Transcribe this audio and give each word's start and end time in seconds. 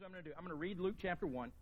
here's 0.00 0.10
what 0.10 0.16
I'm 0.16 0.22
going 0.22 0.24
to 0.24 0.30
do 0.30 0.34
I'm 0.38 0.44
going 0.44 0.56
to 0.56 0.60
read 0.60 0.80
Luke 0.80 0.94
chapter 1.00 1.26
1, 1.26 1.52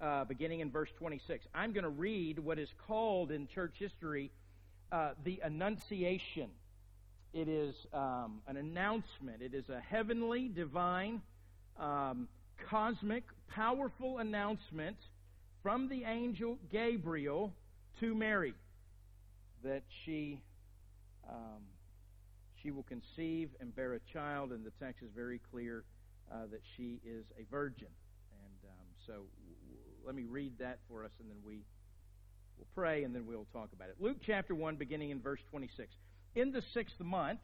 uh, 0.00 0.24
beginning 0.24 0.60
in 0.60 0.70
verse 0.70 0.88
26. 0.98 1.46
I'm 1.54 1.72
going 1.72 1.84
to 1.84 1.90
read 1.90 2.38
what 2.38 2.58
is 2.58 2.68
called 2.86 3.30
in 3.30 3.46
church 3.46 3.74
history 3.78 4.30
uh, 4.90 5.10
the 5.24 5.40
Annunciation. 5.44 6.50
It 7.32 7.48
is 7.48 7.74
um, 7.92 8.40
an 8.46 8.56
announcement, 8.56 9.42
it 9.42 9.54
is 9.54 9.68
a 9.68 9.80
heavenly, 9.80 10.48
divine, 10.48 11.20
um, 11.78 12.26
cosmic, 12.68 13.24
powerful 13.48 14.18
announcement 14.18 14.96
from 15.62 15.88
the 15.88 16.04
angel 16.04 16.58
Gabriel 16.72 17.52
to 18.00 18.14
Mary 18.14 18.54
that 19.62 19.82
she. 20.04 20.40
Um, 21.28 21.62
she 22.60 22.72
will 22.72 22.84
conceive 22.84 23.50
and 23.60 23.74
bear 23.76 23.92
a 23.92 24.00
child, 24.12 24.50
and 24.50 24.66
the 24.66 24.72
text 24.80 25.04
is 25.04 25.10
very 25.14 25.40
clear 25.52 25.84
uh, 26.32 26.46
that 26.50 26.60
she 26.76 27.00
is 27.04 27.24
a 27.38 27.44
virgin. 27.50 27.88
And 28.32 28.70
um, 28.70 28.86
so 29.06 29.12
w- 29.12 29.78
let 30.04 30.14
me 30.14 30.24
read 30.24 30.52
that 30.58 30.78
for 30.88 31.04
us, 31.04 31.10
and 31.20 31.30
then 31.30 31.38
we 31.44 31.62
will 32.58 32.66
pray, 32.74 33.04
and 33.04 33.14
then 33.14 33.26
we'll 33.26 33.46
talk 33.52 33.70
about 33.72 33.88
it. 33.88 33.96
Luke 34.00 34.18
chapter 34.24 34.54
1, 34.54 34.76
beginning 34.76 35.10
in 35.10 35.20
verse 35.20 35.40
26. 35.50 35.88
In 36.34 36.52
the 36.52 36.62
sixth 36.74 37.00
month, 37.00 37.40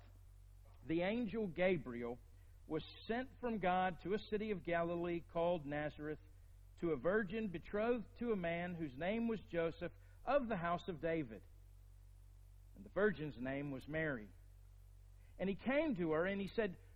the 0.87 1.03
angel 1.03 1.47
Gabriel 1.49 2.19
was 2.69 2.83
sent 3.07 3.29
from 3.41 3.59
God 3.59 3.97
to 4.03 4.15
a 4.15 4.19
city 4.31 4.51
of 4.51 4.65
Galilee 4.65 5.23
called 5.33 5.67
Nazareth 5.67 6.19
to 6.81 6.93
a 6.93 6.97
virgin 6.97 7.49
betrothed 7.49 8.05
to 8.19 8.33
a 8.33 8.37
man 8.37 8.75
whose 8.79 8.91
name 8.99 9.29
was 9.29 9.39
Joseph 9.51 9.93
of 10.27 10.49
the 10.49 10.57
house 10.57 10.87
of 10.89 11.01
David. 11.01 11.41
And 12.77 12.85
the 12.85 12.91
virgin's 12.95 13.35
name 13.41 13.71
was 13.71 13.83
Mary. 13.89 14.29
And 15.39 15.49
he 15.49 15.57
came 15.65 15.97
to 15.97 16.13
her 16.13 16.27
and 16.27 16.41
he 16.41 16.51
said, 16.55 16.75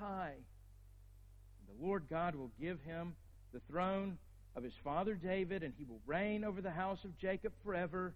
High. 0.00 0.34
The 1.68 1.86
Lord 1.86 2.04
God 2.08 2.34
will 2.34 2.50
give 2.58 2.80
him 2.80 3.14
the 3.52 3.60
throne 3.70 4.16
of 4.56 4.62
his 4.62 4.72
father 4.82 5.14
David, 5.14 5.62
and 5.62 5.74
he 5.76 5.84
will 5.84 6.00
reign 6.06 6.42
over 6.42 6.60
the 6.62 6.70
house 6.70 7.04
of 7.04 7.16
Jacob 7.18 7.52
forever, 7.62 8.14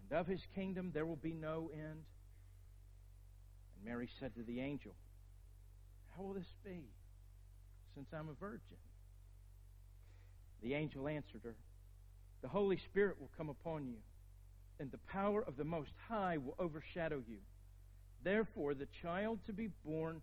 and 0.00 0.18
of 0.18 0.26
his 0.26 0.40
kingdom 0.54 0.92
there 0.94 1.04
will 1.04 1.16
be 1.16 1.34
no 1.34 1.70
end. 1.74 2.04
And 3.74 3.84
Mary 3.84 4.08
said 4.20 4.34
to 4.36 4.42
the 4.42 4.60
angel, 4.60 4.92
How 6.16 6.22
will 6.22 6.34
this 6.34 6.54
be, 6.64 6.84
since 7.94 8.06
I'm 8.12 8.28
a 8.28 8.34
virgin? 8.40 8.78
The 10.62 10.74
angel 10.74 11.08
answered 11.08 11.42
her, 11.44 11.56
The 12.42 12.48
Holy 12.48 12.78
Spirit 12.78 13.20
will 13.20 13.30
come 13.36 13.48
upon 13.48 13.86
you, 13.86 13.98
and 14.78 14.90
the 14.90 14.98
power 14.98 15.42
of 15.42 15.56
the 15.56 15.64
Most 15.64 15.92
High 16.08 16.38
will 16.38 16.54
overshadow 16.58 17.22
you. 17.28 17.38
Therefore, 18.22 18.74
the 18.74 18.88
child 19.02 19.40
to 19.46 19.52
be 19.52 19.68
born 19.84 20.22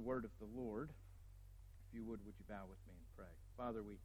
The 0.00 0.06
word 0.06 0.24
of 0.24 0.30
the 0.40 0.58
Lord. 0.58 0.88
If 0.88 1.94
you 1.94 2.02
would, 2.04 2.24
would 2.24 2.34
you 2.38 2.44
bow 2.48 2.62
with 2.70 2.78
me 2.88 2.94
and 2.96 3.16
pray? 3.18 3.34
Father, 3.58 3.82
we 3.82 3.98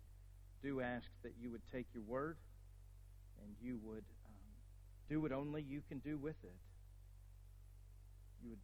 do 0.62 0.82
ask 0.82 1.06
that 1.24 1.32
you 1.40 1.52
would 1.52 1.62
take 1.72 1.86
your 1.94 2.04
word 2.04 2.36
and 3.42 3.56
you 3.62 3.80
would 3.82 4.04
um, 4.26 4.52
do 5.10 5.22
what 5.22 5.32
only 5.32 5.62
you 5.62 5.82
can 5.88 6.00
do 6.00 6.18
with 6.18 6.36
it. 6.44 6.58
You 8.44 8.50
would, 8.50 8.60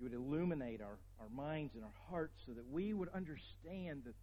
you 0.00 0.06
would 0.06 0.14
illuminate 0.14 0.80
our, 0.82 0.98
our 1.20 1.28
minds 1.32 1.76
and 1.76 1.84
our 1.84 1.94
hearts 2.10 2.34
so 2.44 2.54
that 2.54 2.68
we 2.68 2.92
would 2.92 3.10
understand 3.14 4.02
the, 4.04 4.14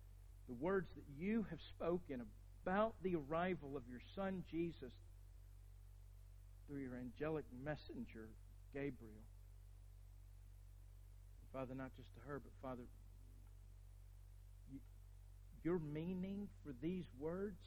the 0.49 0.55
words 0.59 0.89
that 0.97 1.05
you 1.17 1.45
have 1.51 1.59
spoken 1.77 2.21
about 2.65 2.95
the 3.01 3.15
arrival 3.15 3.77
of 3.77 3.83
your 3.89 4.01
Son, 4.13 4.43
Jesus, 4.51 4.91
through 6.67 6.81
your 6.81 6.97
angelic 6.97 7.45
messenger, 7.63 8.27
Gabriel. 8.73 9.23
Father, 11.55 11.71
not 11.71 11.95
just 11.95 12.11
to 12.19 12.21
her, 12.27 12.43
but 12.43 12.51
Father, 12.59 12.83
your 15.63 15.79
meaning 15.79 16.51
for 16.67 16.75
these 16.83 17.07
words 17.15 17.63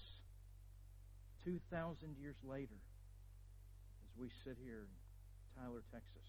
2,000 1.49 1.97
years 2.21 2.37
later, 2.45 2.77
as 4.05 4.13
we 4.21 4.29
sit 4.45 4.61
here 4.61 4.85
in 4.85 4.93
Tyler, 5.57 5.81
Texas, 5.89 6.29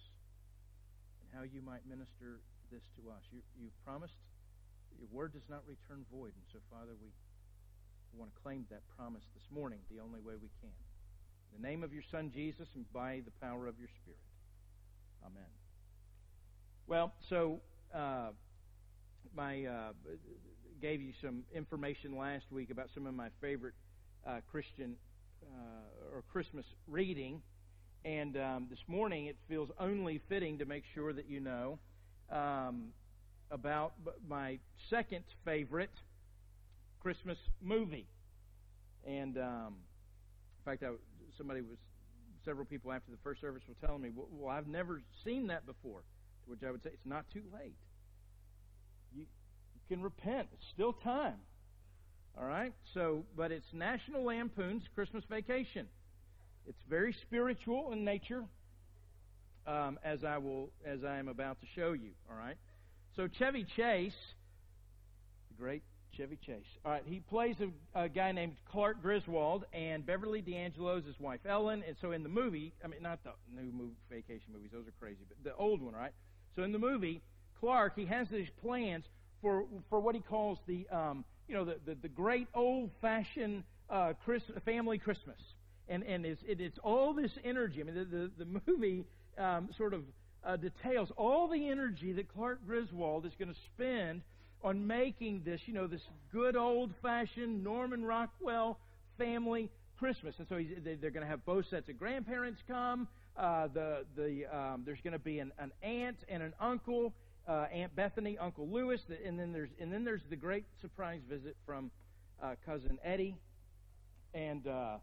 and 1.20 1.28
how 1.36 1.44
you 1.44 1.60
might 1.60 1.84
minister 1.84 2.40
this 2.72 2.88
to 2.96 3.12
us. 3.12 3.28
You, 3.36 3.44
you 3.60 3.68
promised 3.84 4.16
your 4.96 5.12
word 5.12 5.36
does 5.36 5.46
not 5.52 5.68
return 5.68 6.08
void. 6.08 6.32
And 6.32 6.48
so, 6.56 6.64
Father, 6.72 6.96
we 6.96 7.12
want 8.16 8.32
to 8.32 8.40
claim 8.40 8.72
that 8.72 8.88
promise 8.96 9.28
this 9.36 9.44
morning 9.52 9.84
the 9.92 10.00
only 10.00 10.24
way 10.24 10.40
we 10.40 10.48
can. 10.64 10.72
In 11.52 11.60
the 11.60 11.68
name 11.68 11.84
of 11.84 11.92
your 11.92 12.08
Son, 12.08 12.32
Jesus, 12.32 12.72
and 12.74 12.88
by 12.96 13.20
the 13.20 13.36
power 13.44 13.68
of 13.68 13.76
your 13.76 13.92
Spirit. 14.00 14.24
Amen. 15.28 15.59
Well, 16.90 17.14
so 17.30 17.60
uh, 17.94 18.30
my 19.38 19.64
uh, 19.64 19.92
gave 20.82 21.04
you 21.04 21.14
some 21.22 21.44
information 21.54 22.18
last 22.18 22.46
week 22.52 22.72
about 22.72 22.88
some 22.96 23.06
of 23.06 23.14
my 23.14 23.28
favorite 23.40 23.76
uh, 24.26 24.40
Christian 24.50 24.96
uh, 25.44 26.16
or 26.16 26.24
Christmas 26.32 26.66
reading, 26.88 27.44
and 28.06 28.36
um, 28.38 28.68
this 28.72 28.80
morning 28.88 29.28
it 29.28 29.36
feels 29.48 29.70
only 29.80 30.20
fitting 30.30 30.58
to 30.58 30.66
make 30.66 30.82
sure 30.96 31.14
that 31.14 31.30
you 31.30 31.40
know 31.40 31.78
um, 32.32 32.86
about 33.52 33.94
my 34.28 34.58
second 34.90 35.26
favorite 35.46 35.94
Christmas 37.02 37.38
movie, 37.62 38.08
and 39.06 39.38
um, 39.38 39.76
in 40.58 40.66
fact, 40.66 40.82
I, 40.82 40.90
somebody 41.38 41.62
was 41.62 41.78
several 42.44 42.66
people 42.66 42.92
after 42.92 43.12
the 43.12 43.20
first 43.24 43.42
service 43.42 43.62
were 43.70 43.88
telling 43.88 44.02
me, 44.02 44.10
well, 44.16 44.50
I've 44.50 44.68
never 44.68 45.04
seen 45.24 45.46
that 45.48 45.68
before. 45.68 46.02
Which 46.50 46.64
I 46.68 46.72
would 46.72 46.82
say, 46.82 46.90
it's 46.92 47.06
not 47.06 47.26
too 47.32 47.44
late. 47.54 47.76
You, 49.16 49.22
you 49.22 49.96
can 49.96 50.02
repent. 50.02 50.48
It's 50.54 50.66
still 50.74 50.94
time. 50.94 51.36
All 52.36 52.46
right? 52.48 52.74
So, 52.96 53.24
but 53.38 53.52
it's 53.52 53.68
National 53.72 54.24
Lampoon's 54.24 54.84
Christmas 54.96 55.24
Vacation. 55.30 55.88
It's 56.68 56.82
very 56.90 57.16
spiritual 57.22 57.92
in 57.92 58.04
nature, 58.04 58.44
um, 59.68 60.00
as 60.04 60.24
I 60.24 60.40
will, 60.40 60.72
as 60.84 61.04
I 61.04 61.18
am 61.18 61.28
about 61.28 61.62
to 61.62 61.68
show 61.76 61.94
you. 61.94 62.12
All 62.30 62.38
right? 62.38 62.58
So 63.16 63.28
Chevy 63.38 63.66
Chase, 63.76 64.14
the 65.50 65.62
great 65.62 65.84
Chevy 66.16 66.38
Chase. 66.46 66.66
All 66.86 66.92
right, 66.92 67.04
he 67.06 67.20
plays 67.20 67.56
a, 67.60 68.04
a, 68.04 68.10
guy 68.10 68.32
named 68.32 68.56
Clark 68.72 69.02
Griswold, 69.02 69.66
and 69.74 70.06
Beverly 70.06 70.42
D'Angelo 70.42 70.98
is 70.98 71.06
his 71.06 71.20
wife 71.20 71.40
Ellen. 71.48 71.84
And 71.88 71.96
so 72.02 72.12
in 72.12 72.24
the 72.24 72.30
movie, 72.30 72.74
I 72.84 72.88
mean, 72.88 73.02
not 73.02 73.20
the 73.24 73.32
new 73.56 73.72
movie, 73.72 73.96
vacation 74.10 74.54
movies; 74.54 74.70
those 74.74 74.88
are 74.88 74.94
crazy, 75.00 75.20
but 75.28 75.38
the 75.44 75.56
old 75.56 75.82
one, 75.82 75.94
right? 75.94 76.12
So 76.60 76.64
in 76.66 76.74
the 76.74 76.80
movie, 76.80 77.22
Clark 77.62 77.94
he 77.96 78.06
has 78.08 78.28
these 78.28 78.50
plans 78.62 79.06
for 79.42 79.64
for 79.90 80.02
what 80.02 80.14
he 80.14 80.20
calls 80.20 80.58
the 80.68 80.86
um, 80.92 81.24
you 81.48 81.56
know 81.56 81.64
the 81.64 81.78
the, 81.86 81.96
the 81.96 82.10
great 82.10 82.50
old 82.54 82.90
fashioned 83.00 83.64
uh, 83.90 84.12
Chris, 84.26 84.44
family 84.66 84.98
Christmas, 84.98 85.40
and 85.88 86.04
and 86.04 86.26
it's 86.26 86.42
it, 86.46 86.60
it's 86.60 86.78
all 86.84 87.14
this 87.14 87.32
energy. 87.46 87.80
I 87.80 87.84
mean, 87.86 87.96
the 87.96 88.04
the, 88.04 88.32
the 88.44 88.62
movie 88.68 89.06
um, 89.38 89.70
sort 89.78 89.94
of 89.94 90.02
uh, 90.44 90.58
details 90.58 91.14
all 91.16 91.48
the 91.48 91.70
energy 91.70 92.12
that 92.12 92.28
Clark 92.34 92.60
Griswold 92.68 93.26
is 93.26 93.32
going 93.40 93.54
to 93.54 93.60
spend 93.74 94.22
on 94.62 94.86
making 94.86 95.44
this, 95.46 95.62
you 95.66 95.74
know, 95.74 95.88
this 95.88 96.02
good 96.34 96.58
old 96.58 96.92
fashioned 97.02 97.64
Norman 97.64 98.04
Rockwell 98.04 98.78
family 99.18 99.70
Christmas. 99.98 100.36
And 100.40 100.48
so 100.50 100.60
they're 100.84 101.10
going 101.10 101.24
to 101.24 101.30
have 101.30 101.46
both 101.46 101.70
sets 101.70 101.88
of 101.88 101.98
grandparents 101.98 102.60
come. 102.68 103.08
Uh, 103.38 103.68
the 103.68 104.06
the 104.16 104.46
um, 104.56 104.84
there's 104.86 105.02
going 105.02 105.14
to 105.14 105.20
be 105.20 105.40
an, 105.40 105.52
an 105.60 105.72
aunt 105.82 106.18
and 106.28 106.44
an 106.44 106.54
uncle 106.60 107.14
uh, 107.50 107.66
Aunt 107.74 107.96
Bethany, 107.96 108.38
Uncle 108.38 108.68
Lewis, 108.70 109.02
and 109.26 109.40
then 109.40 109.52
there's 109.52 109.72
and 109.80 109.92
then 109.92 110.04
there's 110.06 110.22
the 110.30 110.36
great 110.36 110.66
surprise 110.82 111.22
visit 111.28 111.58
from 111.66 111.90
uh, 112.42 112.54
cousin 112.66 113.00
Eddie, 113.04 113.36
and 114.36 114.68
uh, 114.68 114.98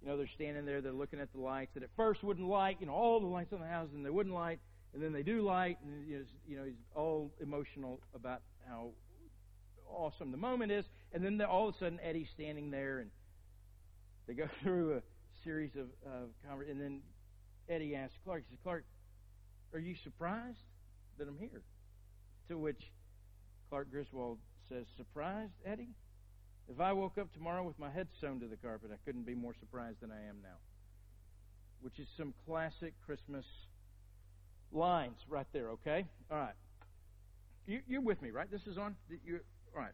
you 0.00 0.08
know 0.08 0.16
they're 0.16 0.30
standing 0.34 0.64
there, 0.64 0.80
they're 0.80 0.92
looking 0.92 1.20
at 1.20 1.30
the 1.32 1.40
lights 1.40 1.72
that 1.74 1.82
at 1.82 1.90
first 1.94 2.22
wouldn't 2.22 2.48
light, 2.48 2.78
you 2.80 2.86
know 2.86 2.94
all 2.94 3.20
the 3.20 3.26
lights 3.26 3.52
on 3.52 3.60
the 3.60 3.66
house, 3.66 3.88
and 3.94 4.04
they 4.06 4.10
wouldn't 4.10 4.34
light, 4.34 4.58
and 4.94 5.02
then 5.02 5.12
they 5.12 5.22
do 5.22 5.42
light, 5.42 5.76
and 5.84 6.08
you 6.08 6.18
know, 6.18 6.24
you 6.48 6.56
know 6.56 6.64
he's 6.64 6.80
all 6.94 7.30
emotional 7.40 8.00
about 8.14 8.40
how 8.66 8.88
awesome 9.86 10.30
the 10.30 10.38
moment 10.38 10.72
is, 10.72 10.86
and 11.12 11.22
then 11.22 11.40
all 11.42 11.68
of 11.68 11.74
a 11.74 11.78
sudden 11.78 12.00
Eddie's 12.02 12.28
standing 12.34 12.70
there, 12.70 13.00
and 13.00 13.10
they 14.26 14.32
go 14.32 14.48
through 14.62 14.94
a 14.94 15.02
series 15.44 15.72
of, 15.74 15.88
of 16.10 16.30
conversations, 16.48 16.80
and 16.80 16.80
then 16.80 17.00
Eddie 17.68 17.94
asks 17.94 18.16
Clark, 18.24 18.42
he 18.48 18.54
says, 18.54 18.60
Clark, 18.62 18.84
are 19.72 19.78
you 19.78 19.94
surprised 20.02 20.58
that 21.18 21.28
I'm 21.28 21.38
here? 21.38 21.62
To 22.48 22.58
which 22.58 22.90
Clark 23.70 23.90
Griswold 23.90 24.38
says, 24.68 24.84
Surprised, 24.96 25.52
Eddie? 25.64 25.94
If 26.68 26.80
I 26.80 26.92
woke 26.92 27.18
up 27.18 27.32
tomorrow 27.32 27.62
with 27.62 27.78
my 27.78 27.90
head 27.90 28.08
sewn 28.20 28.40
to 28.40 28.46
the 28.46 28.56
carpet, 28.56 28.90
I 28.92 28.96
couldn't 29.04 29.26
be 29.26 29.34
more 29.34 29.54
surprised 29.58 30.00
than 30.00 30.10
I 30.10 30.28
am 30.28 30.36
now. 30.42 30.58
Which 31.80 31.98
is 31.98 32.06
some 32.16 32.34
classic 32.46 32.94
Christmas 33.04 33.44
lines 34.72 35.16
right 35.28 35.46
there, 35.52 35.70
okay? 35.70 36.06
All 36.30 36.38
right. 36.38 36.54
You, 37.66 37.98
are 37.98 38.00
with 38.00 38.22
me, 38.22 38.30
right? 38.30 38.50
This 38.50 38.66
is 38.66 38.78
on? 38.78 38.96
You, 39.24 39.40
all 39.74 39.82
right. 39.82 39.92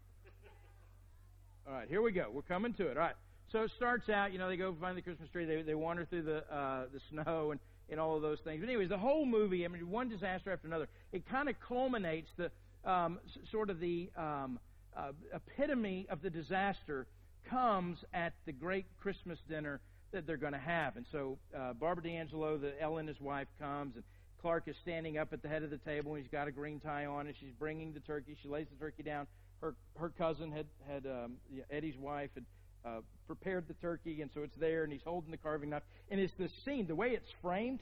All 1.66 1.74
right, 1.74 1.88
here 1.88 2.00
we 2.00 2.12
go. 2.12 2.28
We're 2.32 2.42
coming 2.42 2.72
to 2.74 2.88
it. 2.88 2.96
All 2.96 3.02
right. 3.02 3.14
So 3.52 3.62
it 3.62 3.70
starts 3.76 4.08
out, 4.08 4.32
you 4.32 4.38
know, 4.38 4.48
they 4.48 4.56
go 4.56 4.74
find 4.80 4.96
the 4.96 5.02
Christmas 5.02 5.28
tree, 5.30 5.44
they, 5.46 5.62
they 5.62 5.74
wander 5.74 6.04
through 6.04 6.22
the, 6.22 6.54
uh, 6.54 6.84
the 6.92 7.00
snow 7.10 7.50
and, 7.52 7.60
and 7.88 7.98
all 7.98 8.14
of 8.14 8.22
those 8.22 8.38
things. 8.40 8.60
But, 8.60 8.68
anyways, 8.68 8.90
the 8.90 8.98
whole 8.98 9.24
movie, 9.24 9.64
I 9.64 9.68
mean, 9.68 9.90
one 9.90 10.08
disaster 10.08 10.52
after 10.52 10.66
another, 10.66 10.88
it 11.12 11.26
kind 11.28 11.48
of 11.48 11.54
culminates 11.66 12.28
the 12.36 12.50
um, 12.84 13.18
s- 13.26 13.38
sort 13.50 13.70
of 13.70 13.80
the 13.80 14.10
um, 14.16 14.58
uh, 14.96 15.12
epitome 15.34 16.06
of 16.10 16.20
the 16.20 16.30
disaster 16.30 17.06
comes 17.48 17.98
at 18.12 18.34
the 18.44 18.52
great 18.52 18.84
Christmas 19.00 19.38
dinner 19.48 19.80
that 20.12 20.26
they're 20.26 20.36
going 20.36 20.52
to 20.52 20.58
have. 20.58 20.96
And 20.96 21.06
so 21.10 21.38
uh, 21.56 21.72
Barbara 21.72 22.04
D'Angelo, 22.04 22.58
the 22.58 22.80
Ellen, 22.82 23.06
his 23.06 23.20
wife, 23.20 23.48
comes, 23.58 23.94
and 23.94 24.04
Clark 24.42 24.64
is 24.66 24.76
standing 24.82 25.18
up 25.18 25.32
at 25.32 25.42
the 25.42 25.48
head 25.48 25.62
of 25.62 25.70
the 25.70 25.78
table, 25.78 26.14
and 26.14 26.22
he's 26.22 26.30
got 26.30 26.48
a 26.48 26.52
green 26.52 26.80
tie 26.80 27.06
on, 27.06 27.26
and 27.26 27.34
she's 27.40 27.52
bringing 27.58 27.92
the 27.92 28.00
turkey. 28.00 28.36
She 28.42 28.48
lays 28.48 28.66
the 28.70 28.78
turkey 28.78 29.02
down. 29.02 29.26
Her 29.60 29.74
her 29.98 30.10
cousin 30.10 30.52
had 30.52 30.66
had 30.88 31.06
um, 31.06 31.32
Eddie's 31.70 31.96
wife 31.96 32.30
had 32.34 32.44
uh, 32.84 33.00
prepared 33.26 33.68
the 33.68 33.74
turkey, 33.74 34.22
and 34.22 34.30
so 34.34 34.42
it's 34.42 34.56
there, 34.56 34.84
and 34.84 34.92
he's 34.92 35.02
holding 35.04 35.30
the 35.30 35.36
carving 35.36 35.70
knife. 35.70 35.82
And 36.10 36.20
it's 36.20 36.32
this 36.38 36.52
scene, 36.64 36.86
the 36.86 36.94
way 36.94 37.10
it's 37.10 37.30
framed, 37.42 37.80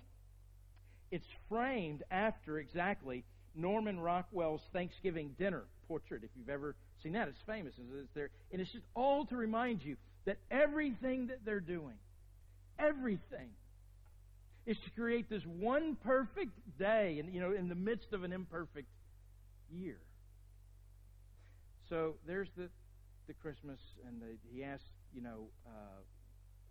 it's 1.10 1.26
framed 1.48 2.02
after 2.10 2.58
exactly 2.58 3.25
Norman 3.54 4.00
Rockwell's 4.00 4.62
Thanksgiving 4.72 5.34
dinner 5.38 5.64
portrait. 5.88 6.22
If 6.25 6.31
you've 6.37 6.48
ever 6.48 6.75
seen 7.02 7.12
that, 7.12 7.28
it's 7.28 7.43
famous. 7.46 7.75
It's 7.78 8.14
there, 8.14 8.31
and 8.52 8.60
it's 8.60 8.72
just 8.72 8.84
all 8.94 9.25
to 9.26 9.37
remind 9.37 9.82
you 9.82 9.96
that 10.25 10.38
everything 10.50 11.28
that 11.28 11.44
they're 11.44 11.60
doing, 11.60 11.94
everything, 12.78 13.50
is 14.66 14.76
to 14.84 14.90
create 14.90 15.31
this 15.31 15.43
one 15.44 15.96
perfect 16.04 16.50
day, 16.78 17.19
and 17.20 17.32
you 17.32 17.40
know, 17.40 17.52
in 17.52 17.69
the 17.69 17.75
midst 17.75 18.12
of 18.12 18.25
an 18.25 18.32
imperfect 18.32 18.88
year. 19.72 19.98
So 21.88 22.14
there's 22.26 22.48
the 22.56 22.69
the 23.26 23.34
Christmas, 23.34 23.78
and 24.06 24.20
the, 24.20 24.37
he 24.52 24.62
asked, 24.62 24.90
you 25.12 25.23
know, 25.23 25.49
uh, 25.67 26.00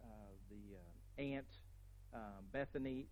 uh, 0.01 0.31
the 0.49 0.77
uh, 0.77 1.35
aunt 1.35 1.47
um, 2.13 2.45
Bethany, 2.51 3.07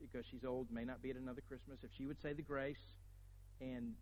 because 0.00 0.24
she's 0.30 0.44
old, 0.44 0.70
may 0.70 0.84
not 0.84 1.02
be 1.02 1.10
at 1.10 1.16
another 1.16 1.42
Christmas, 1.48 1.78
if 1.82 1.90
she 1.96 2.06
would 2.06 2.20
say 2.22 2.32
the 2.32 2.42
grace, 2.42 2.76
and 3.60 3.94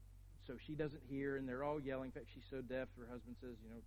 so 0.46 0.55
she 0.67 0.75
doesn't 0.75 1.02
hear, 1.08 1.37
and 1.37 1.49
they're 1.49 1.64
all 1.64 1.81
yelling. 1.81 2.06
In 2.06 2.12
fact, 2.12 2.26
she's 2.35 2.44
so 2.50 2.61
deaf, 2.61 2.88
her 2.99 3.06
husband 3.11 3.37
says, 3.41 3.56
you 3.62 3.70
know, 3.70 3.81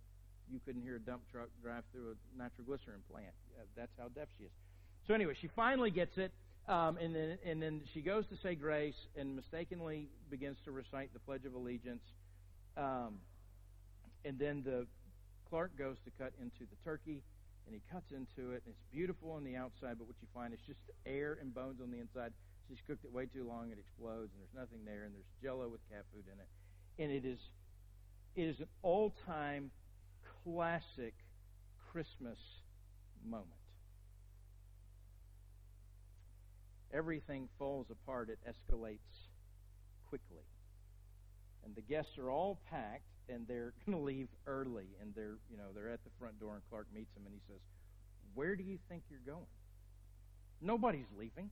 you 0.50 0.60
couldn't 0.64 0.82
hear 0.82 0.96
a 0.96 1.00
dump 1.00 1.22
truck 1.30 1.48
drive 1.62 1.84
through 1.92 2.12
a 2.12 2.38
nitroglycerin 2.38 3.02
plant. 3.10 3.34
Uh, 3.58 3.64
that's 3.76 3.92
how 3.98 4.08
deaf 4.08 4.28
she 4.38 4.44
is. 4.44 4.50
So 5.06 5.14
anyway, 5.14 5.34
she 5.40 5.48
finally 5.54 5.90
gets 5.90 6.16
it, 6.16 6.32
um, 6.68 6.96
and 6.98 7.14
then 7.14 7.38
and 7.46 7.62
then 7.62 7.82
she 7.94 8.00
goes 8.00 8.24
to 8.28 8.36
say 8.42 8.54
grace 8.54 8.96
and 9.16 9.36
mistakenly 9.36 10.08
begins 10.30 10.56
to 10.64 10.70
recite 10.70 11.12
the 11.12 11.18
Pledge 11.20 11.44
of 11.44 11.54
Allegiance. 11.54 12.02
Um, 12.76 13.20
and 14.24 14.38
then 14.38 14.62
the 14.64 14.86
Clark 15.50 15.76
goes 15.78 15.96
to 16.04 16.10
cut 16.18 16.32
into 16.40 16.68
the 16.68 16.76
turkey, 16.84 17.22
and 17.66 17.74
he 17.74 17.82
cuts 17.90 18.12
into 18.12 18.52
it, 18.52 18.62
and 18.64 18.74
it's 18.74 18.84
beautiful 18.92 19.32
on 19.32 19.44
the 19.44 19.56
outside, 19.56 19.96
but 19.98 20.06
what 20.06 20.16
you 20.20 20.28
find 20.34 20.52
is 20.52 20.60
just 20.66 20.80
air 21.06 21.38
and 21.40 21.54
bones 21.54 21.80
on 21.82 21.90
the 21.90 21.98
inside. 21.98 22.32
She's 22.68 22.78
cooked 22.86 23.04
it 23.04 23.12
way 23.12 23.26
too 23.26 23.46
long, 23.48 23.70
it 23.70 23.78
explodes, 23.78 24.32
and 24.32 24.40
there's 24.40 24.56
nothing 24.56 24.84
there, 24.84 25.04
and 25.04 25.14
there's 25.14 25.28
jello 25.42 25.68
with 25.68 25.80
cat 25.90 26.04
food 26.12 26.24
in 26.26 26.38
it. 26.38 26.48
And 27.02 27.12
it 27.12 27.24
is 27.28 27.38
it 28.36 28.42
is 28.42 28.60
an 28.60 28.68
all 28.82 29.14
time 29.26 29.70
classic 30.44 31.14
Christmas 31.90 32.38
moment. 33.26 33.48
Everything 36.92 37.48
falls 37.58 37.86
apart, 37.90 38.30
it 38.30 38.38
escalates 38.48 39.28
quickly. 40.08 40.44
And 41.64 41.74
the 41.74 41.82
guests 41.82 42.16
are 42.18 42.30
all 42.30 42.60
packed, 42.70 43.10
and 43.28 43.46
they're 43.46 43.72
going 43.86 43.98
to 43.98 44.04
leave 44.04 44.28
early, 44.46 44.86
and 45.00 45.14
they're 45.14 45.38
you 45.50 45.56
know 45.56 45.70
they're 45.74 45.90
at 45.90 46.02
the 46.04 46.10
front 46.18 46.38
door, 46.40 46.54
and 46.54 46.62
Clark 46.70 46.86
meets 46.94 47.12
them, 47.14 47.24
and 47.26 47.34
he 47.34 47.40
says, 47.46 47.60
"Where 48.34 48.56
do 48.56 48.62
you 48.62 48.78
think 48.88 49.02
you're 49.10 49.20
going?" 49.26 49.46
Nobody's 50.60 51.06
leaving. 51.16 51.50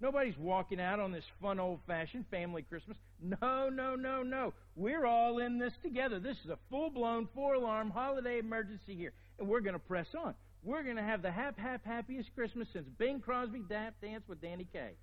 Nobody's 0.00 0.36
walking 0.38 0.80
out 0.80 0.98
on 0.98 1.12
this 1.12 1.24
fun 1.42 1.60
old-fashioned 1.60 2.24
family 2.30 2.62
Christmas. 2.62 2.96
No, 3.20 3.68
no, 3.68 3.96
no, 3.96 4.22
no. 4.22 4.54
We're 4.74 5.04
all 5.04 5.40
in 5.40 5.58
this 5.58 5.74
together. 5.82 6.18
This 6.18 6.38
is 6.42 6.50
a 6.50 6.58
full-blown, 6.70 7.28
four-alarm 7.34 7.90
holiday 7.90 8.38
emergency 8.38 8.96
here, 8.96 9.12
and 9.38 9.46
we're 9.46 9.60
going 9.60 9.74
to 9.74 9.78
press 9.78 10.06
on. 10.18 10.34
We're 10.62 10.82
going 10.82 10.96
to 10.96 11.02
have 11.02 11.20
the 11.20 11.30
hap, 11.30 11.58
hap, 11.58 11.84
happiest 11.84 12.34
Christmas 12.34 12.68
since 12.72 12.88
Bing 12.98 13.20
Crosby 13.20 13.62
dap 13.68 13.94
danced 14.00 14.28
with 14.28 14.40
Danny 14.40 14.66
Kaye. 14.72 14.96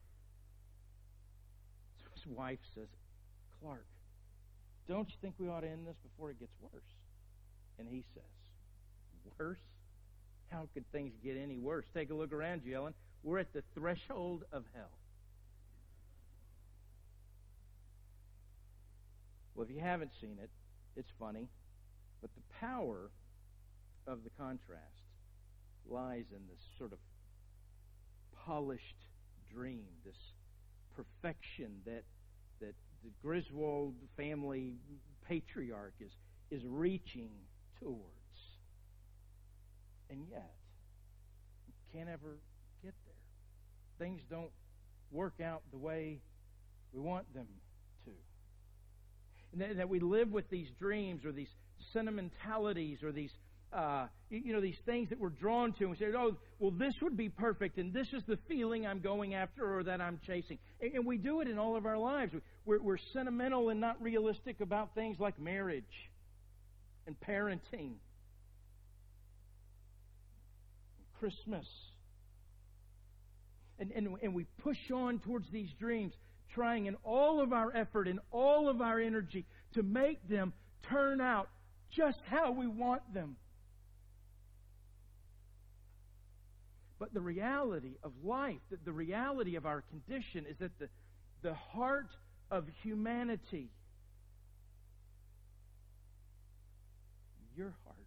So 2.00 2.06
his 2.16 2.26
wife 2.28 2.60
says, 2.76 2.88
Clark, 3.62 3.86
don't 4.88 5.08
you 5.10 5.16
think 5.22 5.36
we 5.38 5.50
ought 5.50 5.62
to 5.62 5.70
end 5.70 5.86
this 5.86 5.96
before 6.04 6.32
it 6.32 6.40
gets 6.40 6.54
worse? 6.62 6.84
And 7.80 7.88
he 7.88 8.04
says, 8.14 8.24
Worse? 9.38 9.60
How 10.50 10.68
could 10.74 10.90
things 10.92 11.14
get 11.24 11.36
any 11.38 11.58
worse? 11.58 11.86
Take 11.94 12.10
a 12.10 12.14
look 12.14 12.32
around 12.32 12.62
you, 12.64 12.76
Ellen. 12.76 12.94
We're 13.24 13.40
at 13.40 13.52
the 13.54 13.64
threshold 13.76 14.46
of 14.54 14.64
hell. 14.74 14.92
Well, 19.54 19.66
if 19.68 19.76
you 19.76 19.82
haven't 19.82 20.12
seen 20.22 20.38
it, 20.42 20.50
it's 20.96 21.10
funny. 21.20 21.50
But 22.22 22.30
the 22.36 22.42
power 22.60 23.10
of 24.06 24.24
the 24.24 24.30
contrast 24.38 25.04
lies 25.90 26.26
in 26.32 26.48
this 26.48 26.60
sort 26.78 26.94
of 26.94 27.00
polished 28.46 28.96
dream, 29.54 29.86
this 30.06 30.16
perfection 30.96 31.82
that 31.86 32.04
that 32.62 32.74
the 33.04 33.12
Griswold 33.22 33.96
family 34.16 34.76
patriarch 35.28 35.94
is, 36.00 36.12
is 36.52 36.66
reaching 36.66 37.30
towards. 37.80 38.02
And 40.10 40.26
yet, 40.30 40.54
can't 41.94 42.10
ever 42.10 42.38
get 42.84 42.94
there. 43.06 44.08
Things 44.08 44.22
don't 44.30 44.52
work 45.12 45.40
out 45.44 45.64
the 45.72 45.78
way 45.78 46.20
we 46.94 47.02
want 47.02 47.34
them 47.34 47.48
to. 48.06 48.12
And 49.52 49.62
that, 49.62 49.78
that 49.78 49.90
we 49.90 50.00
live 50.00 50.32
with 50.32 50.50
these 50.50 50.70
dreams 50.80 51.26
or 51.26 51.32
these 51.32 51.50
sentimentalities 51.94 53.04
or 53.04 53.12
these 53.12 53.32
uh, 53.74 54.08
you 54.30 54.54
know, 54.54 54.62
these 54.62 54.78
things 54.86 55.10
that 55.10 55.20
we're 55.20 55.30
drawn 55.30 55.74
to 55.74 55.86
and 55.86 55.98
say, 55.98 56.06
oh, 56.18 56.36
well, 56.60 56.72
this 56.72 56.94
would 57.02 57.18
be 57.18 57.30
perfect, 57.30 57.78
and 57.78 57.94
this 57.94 58.08
is 58.14 58.24
the 58.28 58.38
feeling 58.48 58.86
I'm 58.86 59.00
going 59.00 59.34
after 59.34 59.78
or 59.78 59.84
that 59.84 60.02
I'm 60.02 60.20
chasing. 60.26 60.58
And, 60.82 60.94
and 60.94 61.06
we 61.06 61.18
do 61.18 61.42
it 61.42 61.48
in 61.48 61.58
all 61.58 61.76
of 61.76 61.86
our 61.86 61.98
lives. 61.98 62.34
We're, 62.66 62.82
we're 62.82 62.98
sentimental 63.14 63.70
and 63.70 63.80
not 63.80 64.02
realistic 64.02 64.62
about 64.62 64.96
things 64.96 65.18
like 65.20 65.40
marriage 65.40 65.84
and 67.06 67.16
parenting, 67.20 67.94
Christmas. 71.20 71.66
And, 73.80 73.92
and, 73.92 74.18
and 74.24 74.34
we 74.34 74.46
push 74.64 74.78
on 74.94 75.20
towards 75.20 75.46
these 75.52 75.70
dreams, 75.80 76.14
trying 76.54 76.86
in 76.86 76.96
all 77.04 77.42
of 77.42 77.54
our 77.54 77.76
effort 77.76 78.08
and 78.08 78.20
all 78.32 78.70
of 78.70 78.82
our 78.82 79.00
energy 79.00 79.46
to 79.74 79.84
make 79.84 80.28
them 80.28 80.54
turn 80.90 81.22
out 81.22 81.50
just 81.96 82.18
how 82.30 82.52
we 82.52 82.68
want 82.68 83.02
them. 83.14 83.36
But 87.00 87.14
the 87.14 87.22
reality 87.22 87.98
of 88.04 88.12
life, 88.24 88.60
the, 88.70 88.78
the 88.84 88.92
reality 88.92 89.56
of 89.56 89.66
our 89.66 89.82
condition 89.82 90.46
is 90.50 90.58
that 90.60 90.78
the, 90.80 90.90
the 91.44 91.54
heart 91.54 92.10
of 92.50 92.66
humanity, 92.84 93.70
your 97.56 97.74
heart, 97.86 97.98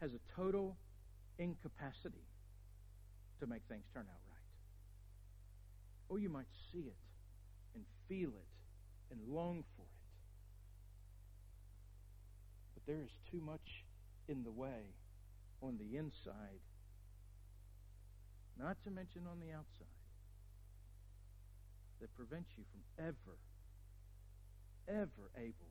has 0.00 0.12
a 0.12 0.20
total 0.36 0.76
incapacity 1.38 2.24
to 3.40 3.46
make 3.46 3.62
things 3.68 3.84
turn 3.92 4.02
out 4.02 4.20
right. 4.30 4.38
Oh, 6.10 6.16
you 6.16 6.28
might 6.28 6.46
see 6.72 6.80
it. 6.80 6.96
and 7.74 7.84
feel 8.08 8.30
it 8.30 8.48
and 9.10 9.20
long 9.34 9.64
for 9.76 9.82
it. 9.82 9.88
But 12.74 12.86
there 12.86 13.02
is 13.02 13.10
too 13.30 13.40
much 13.40 13.84
in 14.28 14.44
the 14.44 14.50
way 14.50 14.94
on 15.62 15.78
the 15.78 15.96
inside, 15.96 16.62
not 18.58 18.76
to 18.84 18.90
mention 18.90 19.22
on 19.30 19.40
the 19.40 19.52
outside, 19.52 19.96
that 22.00 22.14
prevents 22.16 22.48
you 22.56 22.64
from 22.72 23.06
ever, 23.06 23.36
ever 24.88 25.30
able 25.36 25.70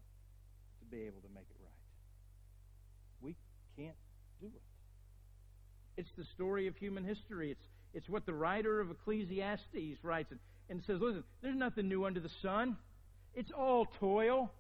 to 0.79 0.85
be 0.91 1.03
able 1.03 1.21
to 1.21 1.29
make 1.33 1.45
it 1.49 1.57
right. 1.61 1.71
We 3.21 3.35
can't 3.77 3.95
do 4.39 4.47
it. 4.47 4.61
It's 5.97 6.09
the 6.17 6.25
story 6.35 6.67
of 6.67 6.75
human 6.77 7.03
history. 7.03 7.51
It's, 7.51 7.65
it's 7.93 8.09
what 8.09 8.25
the 8.25 8.33
writer 8.33 8.79
of 8.79 8.91
Ecclesiastes 8.91 10.03
writes 10.03 10.31
and, 10.31 10.39
and 10.69 10.81
says, 10.85 10.99
listen, 11.01 11.23
there's 11.41 11.57
nothing 11.57 11.89
new 11.89 12.05
under 12.05 12.19
the 12.19 12.29
sun. 12.41 12.77
It's 13.35 13.51
all 13.51 13.87
toil. 13.99 14.51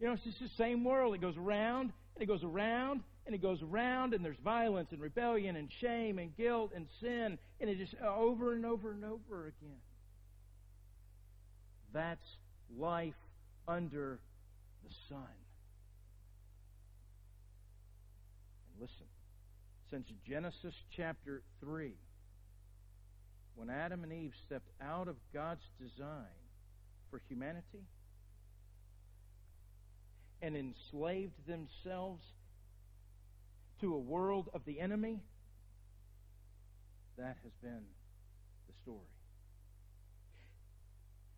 You 0.00 0.08
know, 0.08 0.12
it's 0.12 0.24
just 0.24 0.40
the 0.40 0.50
same 0.58 0.84
world. 0.84 1.14
It 1.14 1.20
goes 1.20 1.36
around 1.36 1.92
and 2.14 2.22
it 2.22 2.26
goes 2.26 2.42
around 2.42 3.00
and 3.26 3.34
it 3.34 3.42
goes 3.42 3.60
around 3.62 4.14
and 4.14 4.24
there's 4.24 4.36
violence 4.42 4.88
and 4.92 5.00
rebellion 5.00 5.56
and 5.56 5.68
shame 5.80 6.18
and 6.18 6.36
guilt 6.36 6.70
and 6.74 6.86
sin 7.00 7.38
and 7.60 7.68
it 7.68 7.78
just 7.78 7.94
uh, 8.02 8.14
over 8.16 8.54
and 8.54 8.64
over 8.64 8.92
and 8.92 9.04
over 9.04 9.46
again. 9.46 9.80
That's 11.92 12.26
life 12.78 13.14
under 13.66 14.20
the 14.84 14.94
sun. 15.08 15.18
And 18.72 18.80
listen, 18.80 19.06
since 19.90 20.06
Genesis 20.28 20.74
chapter 20.94 21.42
3, 21.60 21.92
when 23.56 23.70
Adam 23.70 24.04
and 24.04 24.12
Eve 24.12 24.34
stepped 24.46 24.70
out 24.82 25.08
of 25.08 25.16
God's 25.32 25.64
design 25.80 26.26
for 27.10 27.20
humanity 27.28 27.86
and 30.42 30.54
enslaved 30.54 31.32
themselves 31.46 32.22
to 33.80 33.94
a 33.94 33.98
world 33.98 34.48
of 34.54 34.62
the 34.64 34.80
enemy, 34.80 35.20
that 37.18 37.36
has 37.42 37.52
been 37.62 37.82
the 38.66 38.74
story. 38.82 38.98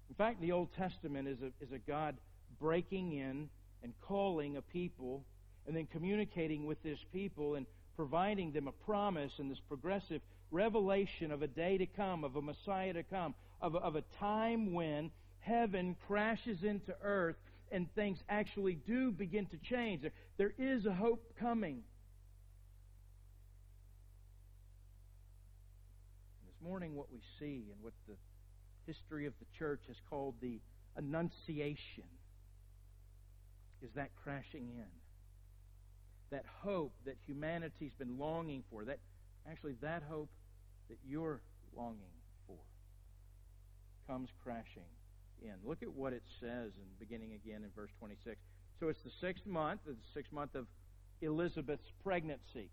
In 0.09 0.15
fact, 0.15 0.41
the 0.41 0.53
Old 0.53 0.69
Testament 0.77 1.29
is 1.29 1.39
a, 1.43 1.47
is 1.63 1.73
a 1.73 1.79
God 1.79 2.17
breaking 2.61 3.13
in 3.13 3.49
and 3.83 3.93
calling 4.01 4.57
a 4.57 4.63
people 4.63 5.25
and 5.67 5.77
then 5.77 5.87
communicating 5.93 6.67
with 6.67 6.83
this 6.83 6.99
people 7.13 7.55
and 7.55 7.67
providing 7.95 8.53
them 8.53 8.69
a 8.69 8.73
promise 8.73 9.33
and 9.39 9.51
this 9.51 9.61
progressive 9.69 10.23
revelation 10.51 11.31
of 11.31 11.43
a 11.43 11.47
day 11.47 11.77
to 11.79 11.87
come, 11.87 12.25
of 12.25 12.37
a 12.37 12.43
Messiah 12.43 12.93
to 12.95 13.03
come, 13.03 13.35
of 13.61 13.75
a, 13.75 13.79
of 13.79 13.97
a 13.97 14.03
time 14.19 14.73
when 14.73 15.11
heaven 15.41 15.95
crashes 16.07 16.63
into 16.63 16.95
earth 17.03 17.37
and 17.71 17.93
things 17.95 18.19
actually 18.29 18.79
do 18.87 19.11
begin 19.11 19.47
to 19.47 19.59
change. 19.69 20.03
There, 20.03 20.13
there 20.39 20.55
is 20.59 20.87
a 20.87 20.93
hope 20.93 21.23
coming. 21.39 21.83
Morning, 26.69 26.95
what 26.95 27.11
we 27.11 27.21
see 27.39 27.65
and 27.73 27.83
what 27.83 27.95
the 28.07 28.15
history 28.87 29.25
of 29.25 29.33
the 29.39 29.47
church 29.59 29.81
has 29.89 29.97
called 30.11 30.35
the 30.43 30.61
Annunciation 30.97 32.05
is 33.81 33.91
that 33.95 34.11
crashing 34.23 34.69
in. 34.77 34.91
That 36.31 36.45
hope 36.63 36.93
that 37.07 37.17
humanity's 37.27 37.93
been 37.99 38.19
longing 38.19 38.65
for. 38.71 38.85
That 38.85 38.99
actually 39.51 39.77
that 39.81 40.03
hope 40.11 40.29
that 40.91 40.99
you're 41.07 41.41
longing 41.75 42.13
for 42.47 42.59
comes 44.07 44.29
crashing 44.45 44.91
in. 45.41 45.55
Look 45.65 45.83
at 45.83 45.91
what 45.91 46.13
it 46.13 46.23
says 46.39 46.73
in 46.77 46.85
beginning 46.99 47.33
again 47.33 47.63
in 47.63 47.71
verse 47.75 47.91
26. 47.99 48.37
So 48.79 48.89
it's 48.89 49.01
the 49.05 49.13
sixth 49.23 49.47
month, 49.47 49.81
the 49.87 49.97
sixth 50.13 50.33
month 50.33 50.55
of 50.55 50.67
Elizabeth's 51.23 51.91
pregnancy. 52.05 52.69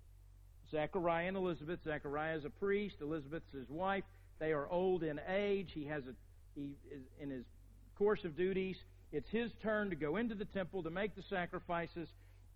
Zechariah 0.71 1.27
and 1.27 1.37
Elizabeth. 1.37 1.79
Zechariah 1.83 2.37
is 2.37 2.45
a 2.45 2.49
priest. 2.49 2.95
Elizabeth's 3.01 3.51
his 3.51 3.69
wife. 3.69 4.03
They 4.39 4.51
are 4.51 4.67
old 4.69 5.03
in 5.03 5.19
age. 5.27 5.71
He 5.73 5.85
has 5.85 6.03
a 6.07 6.13
he 6.55 6.77
is 6.89 7.01
in 7.21 7.29
his 7.29 7.45
course 7.97 8.23
of 8.23 8.37
duties. 8.37 8.77
It's 9.11 9.29
his 9.29 9.51
turn 9.61 9.89
to 9.89 9.95
go 9.95 10.17
into 10.17 10.35
the 10.35 10.45
temple 10.45 10.83
to 10.83 10.89
make 10.89 11.15
the 11.15 11.23
sacrifices, 11.29 12.07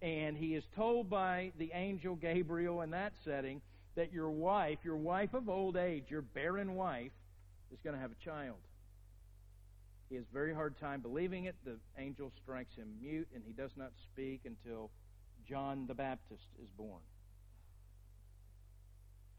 and 0.02 0.38
he 0.38 0.56
is 0.56 0.64
told 0.76 1.10
by 1.10 1.52
the 1.58 1.72
angel 1.74 2.16
Gabriel 2.16 2.82
in 2.82 2.92
that 2.92 3.14
setting 3.24 3.62
that 3.96 4.12
your 4.14 4.30
wife, 4.30 4.80
your 4.84 4.98
wife 4.98 5.34
of 5.34 5.50
old 5.50 5.76
age, 5.78 6.06
your 6.10 6.22
barren 6.22 6.76
wife, 6.76 7.12
is 7.72 7.80
going 7.84 7.96
to 7.96 8.02
have 8.02 8.12
a 8.12 8.26
child. 8.26 8.58
He 10.10 10.16
has 10.16 10.26
a 10.30 10.34
very 10.34 10.54
hard 10.54 10.80
time 10.80 11.02
believing 11.02 11.46
it. 11.46 11.56
The 11.66 11.78
angel 11.98 12.32
strikes 12.42 12.76
him 12.76 12.88
mute, 13.02 13.28
and 13.36 13.44
he 13.46 13.54
does 13.54 13.72
not 13.78 13.92
speak 14.12 14.42
until 14.46 14.90
John 15.48 15.86
the 15.88 15.94
Baptist 15.94 16.48
is 16.62 16.70
born. 16.78 17.02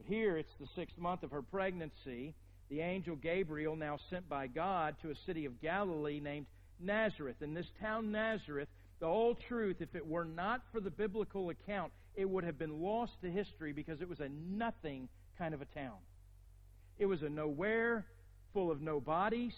But 0.00 0.14
here 0.14 0.38
it's 0.38 0.52
the 0.58 0.68
sixth 0.74 0.96
month 0.96 1.22
of 1.22 1.30
her 1.30 1.42
pregnancy. 1.42 2.34
The 2.70 2.80
angel 2.80 3.16
Gabriel, 3.16 3.76
now 3.76 3.98
sent 4.08 4.28
by 4.28 4.46
God 4.46 4.96
to 5.02 5.10
a 5.10 5.14
city 5.26 5.44
of 5.44 5.60
Galilee 5.60 6.20
named 6.20 6.46
Nazareth. 6.80 7.36
In 7.42 7.52
this 7.52 7.66
town, 7.82 8.10
Nazareth, 8.10 8.68
the 9.00 9.06
whole 9.06 9.36
truth, 9.48 9.76
if 9.80 9.94
it 9.94 10.06
were 10.06 10.24
not 10.24 10.62
for 10.72 10.80
the 10.80 10.90
biblical 10.90 11.50
account, 11.50 11.92
it 12.14 12.28
would 12.28 12.44
have 12.44 12.58
been 12.58 12.80
lost 12.80 13.12
to 13.22 13.30
history 13.30 13.72
because 13.72 14.00
it 14.00 14.08
was 14.08 14.20
a 14.20 14.28
nothing 14.28 15.08
kind 15.36 15.52
of 15.52 15.60
a 15.60 15.66
town. 15.66 15.98
It 16.98 17.06
was 17.06 17.22
a 17.22 17.28
nowhere, 17.28 18.06
full 18.54 18.70
of 18.70 18.80
nobodies. 18.80 19.54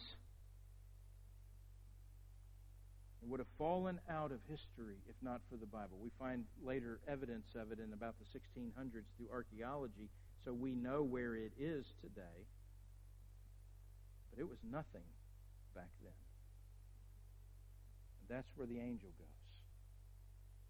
It 3.22 3.28
would 3.28 3.38
have 3.38 3.49
fallen 3.58 4.00
out 4.11 4.32
of 4.32 4.38
history 4.49 4.96
if 5.08 5.14
not 5.22 5.40
for 5.49 5.56
the 5.56 5.66
Bible. 5.66 5.99
We 6.02 6.11
find 6.18 6.44
later 6.64 6.99
evidence 7.06 7.46
of 7.54 7.70
it 7.70 7.78
in 7.78 7.92
about 7.92 8.16
the 8.18 8.38
1600s 8.38 9.04
through 9.16 9.28
archaeology 9.32 10.08
so 10.44 10.52
we 10.52 10.75
know 10.75 11.02
where 11.02 11.34
it 11.34 11.52
is 11.58 11.84
today. 12.00 12.46
But 14.30 14.40
it 14.40 14.49
was 14.49 14.58
nothing 14.70 15.06
back 15.75 15.90
then. 16.02 16.12
That's 18.28 18.49
where 18.56 18.66
the 18.66 18.80
angel 18.80 19.11
goes. 19.18 19.28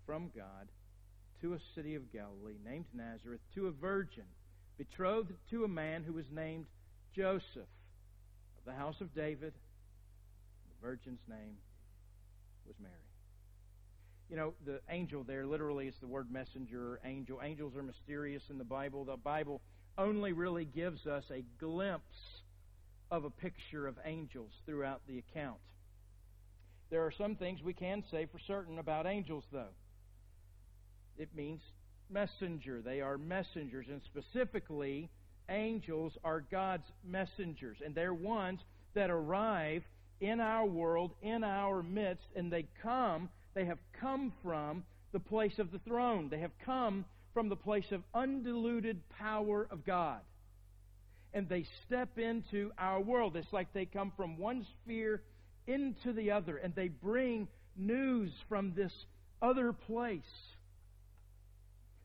From 0.05 0.31
God 0.35 0.69
to 1.41 1.55
a 1.55 1.59
city 1.75 1.95
of 1.95 2.13
Galilee 2.13 2.59
named 2.65 2.87
Nazareth, 2.95 3.41
to 3.55 3.67
a 3.67 3.71
virgin, 3.71 4.25
betrothed 4.79 5.33
to 5.51 5.65
a 5.65 5.69
man 5.69 6.03
who 6.05 6.13
was 6.13 6.27
named 6.31 6.67
Joseph 7.15 7.43
of 7.57 8.65
the 8.65 8.73
house 8.73 9.01
of 9.01 9.15
David. 9.15 9.53
The 9.53 10.87
virgin's 10.87 11.21
name 11.29 11.57
was 12.67 12.77
Mary. 12.81 13.12
You 14.33 14.39
know, 14.39 14.55
the 14.65 14.81
angel 14.89 15.25
there 15.25 15.45
literally 15.45 15.89
is 15.89 15.95
the 16.01 16.07
word 16.07 16.33
messenger 16.33 16.99
angel. 17.05 17.41
Angels 17.43 17.77
are 17.77 17.83
mysterious 17.83 18.43
in 18.49 18.57
the 18.57 18.65
Bible. 18.65 19.05
The 19.05 19.19
Bible 19.19 19.61
only 19.99 20.33
really 20.33 20.65
gives 20.65 21.07
us 21.07 21.25
a 21.31 21.45
glimpse 21.61 22.03
of 23.11 23.25
a 23.27 23.31
picture 23.31 23.87
of 23.87 23.99
angels 24.07 24.51
throughout 24.65 25.03
the 25.07 25.19
account. 25.19 25.59
There 26.89 27.05
are 27.05 27.13
some 27.13 27.37
things 27.37 27.63
we 27.63 27.75
can 27.75 28.05
say 28.11 28.25
for 28.25 28.39
certain 28.47 28.79
about 28.79 29.07
angels, 29.07 29.45
though. 29.53 29.75
It 31.19 31.29
means 31.37 31.61
messenger. 32.09 32.81
They 32.81 33.03
are 33.03 33.19
messengers, 33.19 33.85
and 33.91 34.01
specifically, 34.07 35.11
angels 35.51 36.15
are 36.25 36.41
God's 36.41 36.91
messengers, 37.07 37.77
and 37.85 37.95
they're 37.95 38.15
ones 38.15 38.61
that 38.95 39.11
arrive 39.11 39.83
in 40.23 40.41
our 40.41 40.65
world, 40.65 41.11
in 41.21 41.45
our 41.45 41.83
midst, 41.83 42.29
and 42.35 42.51
they 42.51 42.65
come 42.83 43.29
they 43.55 43.65
have 43.67 43.79
come 44.01 44.33
from 44.43 44.85
the 45.13 45.21
place 45.21 45.59
of 45.59 45.71
the 45.71 45.79
throne. 45.81 46.29
They 46.29 46.41
have 46.41 46.57
come 46.65 47.05
from 47.35 47.49
the 47.49 47.57
place 47.57 47.91
of 47.93 48.03
undiluted 48.15 49.09
power 49.11 49.67
of 49.71 49.85
God. 49.85 50.21
And 51.35 51.49
they 51.49 51.67
step 51.87 52.19
into 52.19 52.73
our 52.79 53.01
world. 53.01 53.37
It's 53.37 53.53
like 53.53 53.73
they 53.73 53.87
come 53.87 54.13
from 54.17 54.39
one 54.39 54.67
sphere 54.83 55.23
into 55.67 56.13
the 56.13 56.33
other, 56.33 56.57
and 56.57 56.75
they 56.75 56.89
bring 56.89 57.49
news 57.77 58.33
from 58.49 58.75
this 58.75 58.93
other 59.41 59.73
place. 59.73 60.21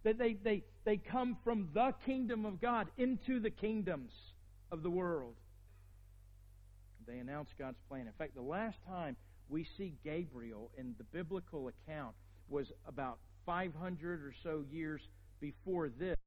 That 0.04 0.18
they, 0.18 0.34
they, 0.34 0.64
they 0.86 0.98
come 0.98 1.38
from 1.44 1.70
the 1.74 1.94
kingdom 2.06 2.46
of 2.46 2.62
God 2.62 2.88
into 2.98 3.40
the 3.40 3.50
kingdoms 3.50 4.12
of 4.72 4.84
the 4.84 4.90
world. 4.90 5.34
They 7.08 7.18
announce 7.18 7.50
God's 7.58 7.80
plan. 7.90 8.08
In 8.08 8.14
fact, 8.18 8.36
the 8.36 8.42
last 8.42 8.78
time 8.88 9.16
we 9.50 9.66
see 9.78 9.94
Gabriel 10.04 10.72
in 10.78 10.96
the 10.98 11.04
biblical 11.06 11.70
account 11.70 12.14
was 12.50 12.68
about 12.88 13.20
500 13.46 14.22
or 14.22 14.34
so 14.44 14.64
years 14.72 15.02
before 15.40 15.90
this 15.90 16.18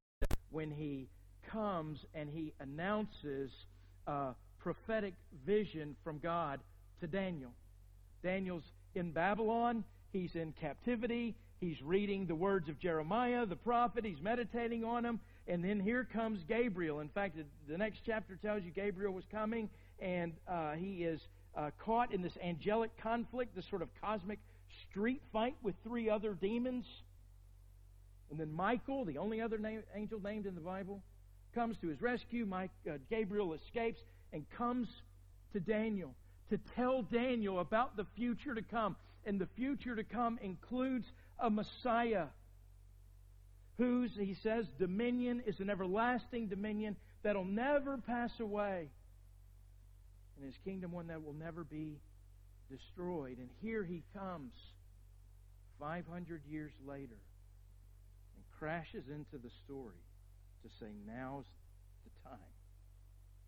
when 0.49 0.71
he 0.71 1.07
comes 1.49 1.99
and 2.13 2.29
he 2.29 2.53
announces 2.59 3.51
a 4.07 4.29
prophetic 4.59 5.13
vision 5.45 5.95
from 6.03 6.19
God 6.19 6.59
to 6.99 7.07
Daniel. 7.07 7.51
Daniel's 8.23 8.63
in 8.95 9.11
Babylon, 9.11 9.83
he's 10.11 10.35
in 10.35 10.53
captivity, 10.59 11.35
he's 11.59 11.81
reading 11.81 12.27
the 12.27 12.35
words 12.35 12.69
of 12.69 12.79
Jeremiah, 12.79 13.45
the 13.45 13.55
prophet, 13.55 14.05
he's 14.05 14.21
meditating 14.21 14.83
on 14.83 15.03
them, 15.03 15.19
and 15.47 15.63
then 15.63 15.79
here 15.79 16.07
comes 16.11 16.39
Gabriel. 16.47 16.99
In 16.99 17.09
fact, 17.09 17.37
the 17.67 17.77
next 17.77 18.01
chapter 18.05 18.35
tells 18.35 18.63
you 18.63 18.71
Gabriel 18.71 19.13
was 19.13 19.25
coming 19.31 19.69
and 19.99 20.33
uh, 20.47 20.73
he 20.73 21.03
is 21.03 21.21
uh, 21.55 21.71
caught 21.79 22.13
in 22.13 22.21
this 22.21 22.37
angelic 22.43 22.91
conflict, 23.01 23.55
this 23.55 23.65
sort 23.69 23.81
of 23.81 23.89
cosmic 24.01 24.39
street 24.89 25.21
fight 25.33 25.55
with 25.61 25.75
three 25.83 26.09
other 26.09 26.33
demons. 26.33 26.85
And 28.29 28.39
then 28.39 28.51
Michael, 28.53 29.05
the 29.05 29.17
only 29.17 29.41
other 29.41 29.57
name, 29.57 29.83
angel 29.95 30.21
named 30.21 30.45
in 30.45 30.55
the 30.55 30.61
Bible, 30.61 31.01
comes 31.53 31.77
to 31.81 31.87
his 31.89 32.01
rescue. 32.01 32.45
Mike, 32.45 32.71
uh, 32.89 32.93
Gabriel 33.09 33.53
escapes 33.53 33.99
and 34.31 34.45
comes 34.57 34.87
to 35.53 35.59
Daniel 35.59 36.15
to 36.49 36.57
tell 36.75 37.01
Daniel 37.01 37.59
about 37.59 37.97
the 37.97 38.05
future 38.15 38.55
to 38.55 38.61
come. 38.61 38.95
And 39.25 39.39
the 39.39 39.47
future 39.57 39.95
to 39.95 40.03
come 40.03 40.39
includes 40.41 41.05
a 41.39 41.49
Messiah 41.49 42.27
whose, 43.77 44.11
he 44.17 44.35
says, 44.43 44.65
dominion 44.79 45.43
is 45.45 45.59
an 45.59 45.69
everlasting 45.69 46.47
dominion 46.47 46.95
that'll 47.23 47.43
never 47.43 47.97
pass 47.97 48.31
away. 48.39 48.89
And 50.41 50.47
his 50.47 50.57
kingdom 50.65 50.91
one 50.91 51.07
that 51.07 51.23
will 51.23 51.35
never 51.35 51.63
be 51.63 51.99
destroyed. 52.67 53.37
And 53.37 53.49
here 53.61 53.83
he 53.83 54.01
comes 54.17 54.53
500 55.79 56.41
years 56.49 56.71
later 56.87 57.19
and 58.35 58.43
crashes 58.57 59.03
into 59.07 59.37
the 59.37 59.51
story 59.63 60.01
to 60.63 60.69
say, 60.79 60.87
now's 61.05 61.45
the 62.03 62.29
time. 62.29 62.53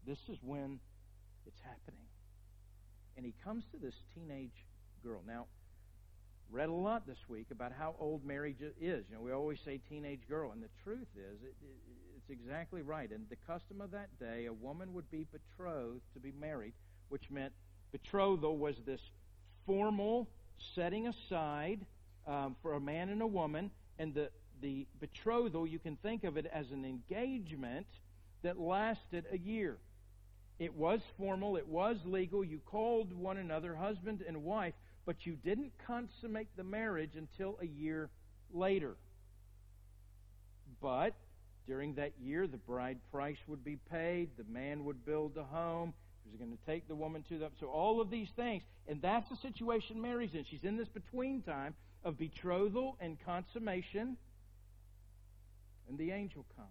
This 0.06 0.20
is 0.30 0.38
when 0.44 0.80
it's 1.48 1.60
happening. 1.64 2.06
And 3.18 3.26
he 3.26 3.34
comes 3.44 3.64
to 3.72 3.78
this 3.78 3.96
teenage 4.14 4.66
girl. 5.04 5.22
Now, 5.26 5.48
read 6.52 6.70
a 6.70 6.74
lot 6.74 7.08
this 7.08 7.18
week 7.28 7.48
about 7.50 7.72
how 7.72 7.96
old 8.00 8.24
marriage 8.24 8.62
is. 8.62 9.06
You 9.10 9.16
know, 9.16 9.22
we 9.22 9.32
always 9.32 9.58
say 9.66 9.80
teenage 9.90 10.28
girl, 10.30 10.52
and 10.52 10.62
the 10.62 10.70
truth 10.84 11.08
is, 11.16 11.42
it, 11.42 11.56
it, 11.60 11.78
it's 12.18 12.30
exactly 12.30 12.82
right. 12.82 13.10
And 13.10 13.26
the 13.30 13.38
custom 13.48 13.82
of 13.82 13.92
that 13.92 14.10
day, 14.20 14.46
a 14.46 14.54
woman 14.54 14.94
would 14.94 15.10
be 15.10 15.26
betrothed 15.32 16.02
to 16.14 16.20
be 16.20 16.32
married, 16.32 16.74
which 17.10 17.30
meant 17.30 17.54
betrothal 17.92 18.58
was 18.58 18.76
this 18.86 19.02
formal 19.66 20.28
setting 20.76 21.08
aside 21.08 21.86
um, 22.28 22.56
for 22.62 22.74
a 22.74 22.80
man 22.80 23.10
and 23.10 23.22
a 23.22 23.28
woman, 23.28 23.72
and 24.00 24.14
the 24.14 24.30
the 24.62 24.88
betrothal, 25.00 25.68
you 25.68 25.78
can 25.78 25.98
think 25.98 26.24
of 26.24 26.38
it 26.38 26.50
as 26.52 26.66
an 26.72 26.86
engagement 26.86 27.86
that 28.44 28.58
lasted 28.58 29.26
a 29.32 29.38
year. 29.38 29.78
It 30.58 30.74
was 30.74 31.02
formal, 31.18 31.58
it 31.58 31.68
was 31.68 31.98
legal. 32.06 32.44
You 32.44 32.60
called 32.66 33.14
one 33.14 33.38
another 33.38 33.76
husband 33.76 34.24
and 34.26 34.44
wife, 34.44 34.74
but 35.06 35.26
you 35.26 35.34
didn't 35.34 35.72
consummate 35.86 36.48
the 36.56 36.64
marriage 36.64 37.12
until 37.18 37.58
a 37.62 37.66
year 37.66 38.10
later. 38.54 38.96
But 40.82 41.14
during 41.68 41.96
that 41.96 42.14
year, 42.22 42.48
the 42.48 42.58
bride 42.58 43.00
price 43.12 43.38
would 43.48 43.64
be 43.64 43.78
paid, 43.92 44.30
the 44.38 44.46
man 44.50 44.86
would 44.86 45.06
build 45.06 45.38
a 45.38 45.44
home, 45.44 45.94
he 46.24 46.32
was 46.32 46.40
going 46.40 46.52
to 46.52 46.66
take 46.66 46.88
the 46.88 46.96
woman 46.96 47.24
to 47.30 47.38
them. 47.38 47.52
So, 47.60 47.68
all 47.68 48.02
of 48.02 48.10
these 48.10 48.30
things. 48.36 48.64
And 48.88 49.02
that's 49.02 49.30
the 49.30 49.38
situation 49.38 50.02
Mary's 50.02 50.34
in. 50.34 50.46
She's 50.50 50.64
in 50.64 50.78
this 50.78 50.88
between 50.88 51.42
time 51.42 51.74
of 52.04 52.18
betrothal 52.18 52.98
and 53.00 53.18
consummation. 53.26 54.18
And 55.90 55.98
the 55.98 56.12
angel 56.12 56.46
comes. 56.56 56.70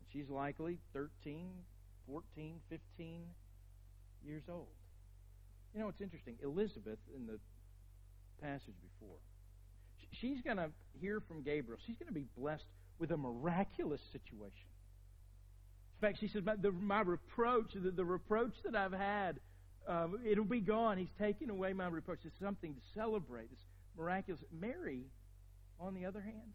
And 0.00 0.06
she's 0.12 0.30
likely 0.30 0.78
13, 0.92 1.50
14, 2.06 2.60
15 2.68 3.22
years 4.24 4.42
old. 4.48 4.66
You 5.74 5.80
know, 5.80 5.88
it's 5.88 6.00
interesting. 6.00 6.36
Elizabeth, 6.42 6.98
in 7.14 7.26
the 7.26 7.38
passage 8.40 8.74
before, 8.98 9.16
she's 10.20 10.40
going 10.42 10.56
to 10.56 10.70
hear 11.00 11.20
from 11.20 11.42
Gabriel. 11.42 11.78
She's 11.86 11.96
going 11.96 12.08
to 12.08 12.14
be 12.14 12.26
blessed 12.36 12.64
with 12.98 13.10
a 13.10 13.16
miraculous 13.16 14.00
situation. 14.12 14.68
In 15.96 16.08
fact, 16.08 16.20
she 16.20 16.28
says, 16.28 16.42
My, 16.44 16.56
the, 16.56 16.72
my 16.72 17.00
reproach, 17.00 17.72
the, 17.74 17.90
the, 17.90 18.04
reproach 18.04 18.52
that 18.64 18.76
I've 18.76 18.92
had, 18.92 19.40
uh, 19.88 20.08
it'll 20.24 20.44
be 20.44 20.60
gone. 20.60 20.98
He's 20.98 21.12
taken 21.18 21.48
away 21.48 21.72
my 21.72 21.86
reproach. 21.86 22.18
It's 22.24 22.38
something 22.38 22.74
to 22.74 22.80
celebrate. 22.94 23.48
It's 23.50 23.64
miraculous. 23.96 24.42
Mary, 24.52 25.06
on 25.80 25.94
the 25.94 26.04
other 26.04 26.20
hand, 26.20 26.52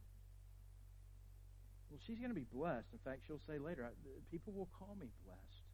well, 1.90 2.00
she's 2.06 2.20
going 2.20 2.30
to 2.30 2.36
be 2.36 2.46
blessed. 2.54 2.88
In 2.94 3.00
fact, 3.04 3.22
she'll 3.26 3.42
say 3.48 3.58
later, 3.58 3.90
people 4.32 4.54
will 4.54 4.70
call 4.78 4.96
me 5.00 5.08
blessed. 5.26 5.66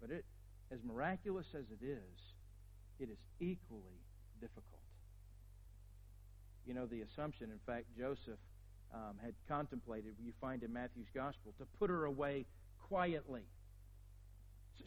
But 0.00 0.10
it, 0.10 0.24
as 0.72 0.78
miraculous 0.82 1.46
as 1.54 1.64
it 1.70 1.84
is, 1.84 2.18
it 2.98 3.10
is 3.10 3.18
equally 3.38 4.00
difficult. 4.40 4.64
You 6.66 6.74
know, 6.74 6.86
the 6.86 7.02
assumption, 7.02 7.50
in 7.50 7.60
fact, 7.66 7.84
Joseph 7.96 8.40
um, 8.94 9.16
had 9.22 9.34
contemplated, 9.48 10.14
you 10.24 10.32
find 10.40 10.62
in 10.62 10.72
Matthew's 10.72 11.10
gospel, 11.14 11.52
to 11.58 11.66
put 11.78 11.90
her 11.90 12.04
away 12.04 12.46
quietly. 12.88 13.42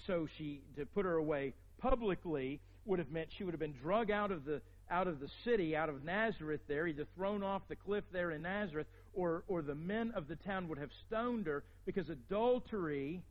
So 0.05 0.27
she, 0.37 0.61
to 0.77 0.85
put 0.85 1.05
her 1.05 1.15
away 1.15 1.53
publicly, 1.79 2.61
would 2.85 2.99
have 2.99 3.11
meant 3.11 3.29
she 3.37 3.43
would 3.43 3.53
have 3.53 3.59
been 3.59 3.75
drug 3.81 4.09
out 4.09 4.31
of 4.31 4.45
the 4.45 4.61
out 4.89 5.07
of 5.07 5.19
the 5.19 5.27
city, 5.43 5.75
out 5.75 5.89
of 5.89 6.05
Nazareth 6.05 6.61
there, 6.67 6.87
either 6.87 7.05
thrown 7.15 7.43
off 7.43 7.61
the 7.67 7.75
cliff 7.75 8.05
there 8.13 8.31
in 8.31 8.43
Nazareth, 8.43 8.87
or, 9.13 9.43
or 9.49 9.61
the 9.61 9.75
men 9.75 10.13
of 10.15 10.29
the 10.29 10.37
town 10.37 10.69
would 10.69 10.77
have 10.77 10.91
stoned 11.07 11.45
her 11.45 11.63
because 11.85 12.09
adultery 12.09 13.21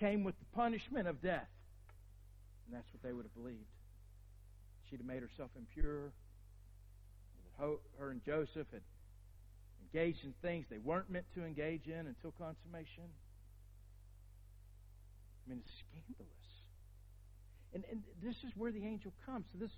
came 0.00 0.24
with 0.24 0.34
the 0.40 0.56
punishment 0.56 1.06
of 1.06 1.22
death. 1.22 1.46
And 2.66 2.74
that's 2.74 2.92
what 2.92 3.02
they 3.04 3.12
would 3.12 3.24
have 3.24 3.34
believed. 3.34 3.68
She'd 4.90 4.96
have 4.96 5.06
made 5.06 5.22
herself 5.22 5.50
impure. 5.56 6.10
Her 7.58 8.10
and 8.10 8.24
Joseph 8.24 8.66
had 8.72 8.82
engaged 9.92 10.24
in 10.24 10.34
things 10.42 10.66
they 10.70 10.78
weren't 10.78 11.10
meant 11.10 11.26
to 11.34 11.44
engage 11.44 11.86
in 11.86 12.06
until 12.06 12.32
consummation. 12.38 13.04
I 15.46 15.50
mean, 15.50 15.60
it's 15.64 15.74
scandalous. 15.90 16.32
And, 17.74 17.84
and 17.90 18.02
this 18.22 18.36
is 18.44 18.52
where 18.56 18.72
the 18.72 18.84
angel 18.84 19.12
comes. 19.24 19.44
So 19.52 19.58
this, 19.58 19.70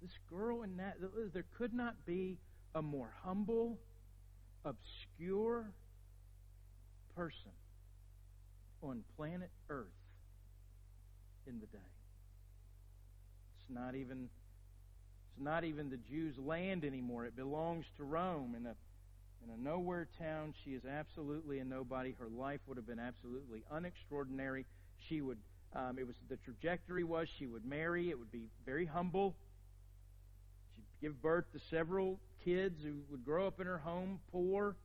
this 0.00 0.10
girl 0.30 0.62
in 0.62 0.76
that, 0.76 0.96
there 1.32 1.44
could 1.56 1.74
not 1.74 1.94
be 2.06 2.38
a 2.74 2.82
more 2.82 3.10
humble, 3.22 3.78
obscure 4.64 5.72
person 7.16 7.52
on 8.82 9.02
planet 9.16 9.50
Earth 9.68 9.86
in 11.46 11.58
the 11.60 11.66
day. 11.66 11.78
It's 13.58 13.74
not 13.74 13.94
even 13.94 14.28
it's 15.38 15.44
not 15.44 15.64
even 15.64 15.90
the 15.90 15.96
Jews' 15.96 16.36
land 16.38 16.84
anymore. 16.84 17.26
It 17.26 17.36
belongs 17.36 17.84
to 17.96 18.04
Rome. 18.04 18.54
In 18.56 18.66
a 18.66 18.74
in 19.44 19.50
a 19.50 19.56
nowhere 19.56 20.08
town, 20.18 20.54
she 20.64 20.70
is 20.70 20.82
absolutely 20.84 21.58
a 21.58 21.64
nobody. 21.64 22.14
Her 22.18 22.28
life 22.28 22.60
would 22.66 22.76
have 22.76 22.86
been 22.86 22.98
absolutely 22.98 23.64
unextraordinary. 23.72 24.64
She 25.08 25.20
would 25.20 25.38
um, 25.74 25.98
it 25.98 26.06
was 26.06 26.16
the 26.28 26.36
trajectory 26.36 27.04
was 27.04 27.28
she 27.38 27.46
would 27.46 27.64
marry. 27.64 28.10
It 28.10 28.18
would 28.18 28.32
be 28.32 28.48
very 28.64 28.86
humble. 28.86 29.36
She'd 30.74 31.06
give 31.06 31.22
birth 31.22 31.44
to 31.52 31.60
several 31.70 32.18
kids 32.44 32.82
who 32.82 32.94
would 33.10 33.24
grow 33.24 33.46
up 33.46 33.60
in 33.60 33.66
her 33.66 33.78
home 33.78 34.20
poor. 34.32 34.76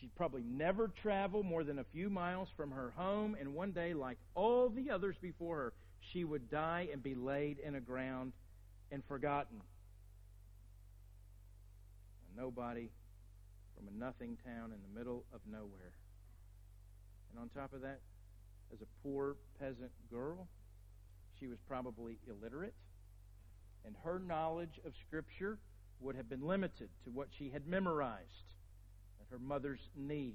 She'd 0.00 0.14
probably 0.16 0.42
never 0.42 0.88
travel 1.02 1.42
more 1.42 1.64
than 1.64 1.78
a 1.78 1.84
few 1.92 2.08
miles 2.08 2.48
from 2.56 2.70
her 2.70 2.92
home, 2.96 3.36
and 3.38 3.54
one 3.54 3.72
day, 3.72 3.92
like 3.92 4.16
all 4.34 4.70
the 4.70 4.90
others 4.90 5.16
before 5.20 5.56
her, 5.56 5.72
she 6.12 6.24
would 6.24 6.50
die 6.50 6.88
and 6.90 7.02
be 7.02 7.14
laid 7.14 7.58
in 7.58 7.74
a 7.74 7.80
ground 7.80 8.32
and 8.90 9.02
forgotten. 9.04 9.60
Nobody 12.36 12.90
from 13.76 13.88
a 13.88 13.98
nothing 13.98 14.36
town 14.44 14.72
in 14.72 14.78
the 14.82 14.98
middle 14.98 15.24
of 15.32 15.40
nowhere. 15.50 15.92
And 17.30 17.40
on 17.40 17.48
top 17.48 17.72
of 17.72 17.82
that, 17.82 18.00
as 18.72 18.80
a 18.80 18.86
poor 19.02 19.36
peasant 19.58 19.92
girl, 20.10 20.48
she 21.38 21.46
was 21.46 21.58
probably 21.68 22.18
illiterate 22.28 22.74
and 23.84 23.94
her 24.04 24.18
knowledge 24.18 24.80
of 24.84 24.92
Scripture 25.06 25.58
would 26.00 26.16
have 26.16 26.28
been 26.28 26.46
limited 26.46 26.88
to 27.04 27.10
what 27.10 27.28
she 27.36 27.50
had 27.50 27.66
memorized 27.66 28.48
at 29.20 29.26
her 29.30 29.38
mother's 29.38 29.80
knee 29.96 30.34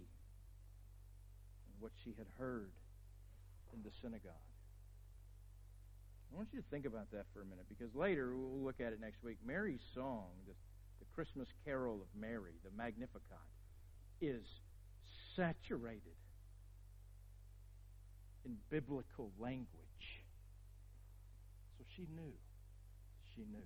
and 1.66 1.74
what 1.80 1.92
she 2.04 2.14
had 2.18 2.28
heard 2.38 2.72
in 3.74 3.82
the 3.84 3.92
synagogue. 4.02 4.32
I 6.32 6.38
want 6.38 6.50
you 6.52 6.60
to 6.60 6.66
think 6.70 6.86
about 6.86 7.12
that 7.12 7.26
for 7.34 7.42
a 7.42 7.46
minute 7.46 7.66
because 7.70 7.94
later 7.96 8.36
we'll 8.36 8.64
look 8.64 8.82
at 8.82 8.94
it 8.94 9.00
next 9.00 9.24
week. 9.24 9.38
Mary's 9.46 9.84
song, 9.94 10.32
Christmas 11.16 11.48
carol 11.64 11.96
of 11.96 12.08
Mary, 12.20 12.54
the 12.64 12.72
Magnificat, 12.78 13.22
is 14.22 14.44
saturated 15.36 16.02
in 18.46 18.58
biblical 18.70 19.32
language. 19.40 19.68
So 21.78 21.86
she 21.96 22.08
knew 22.16 22.34
she 23.36 23.42
knew. 23.52 23.64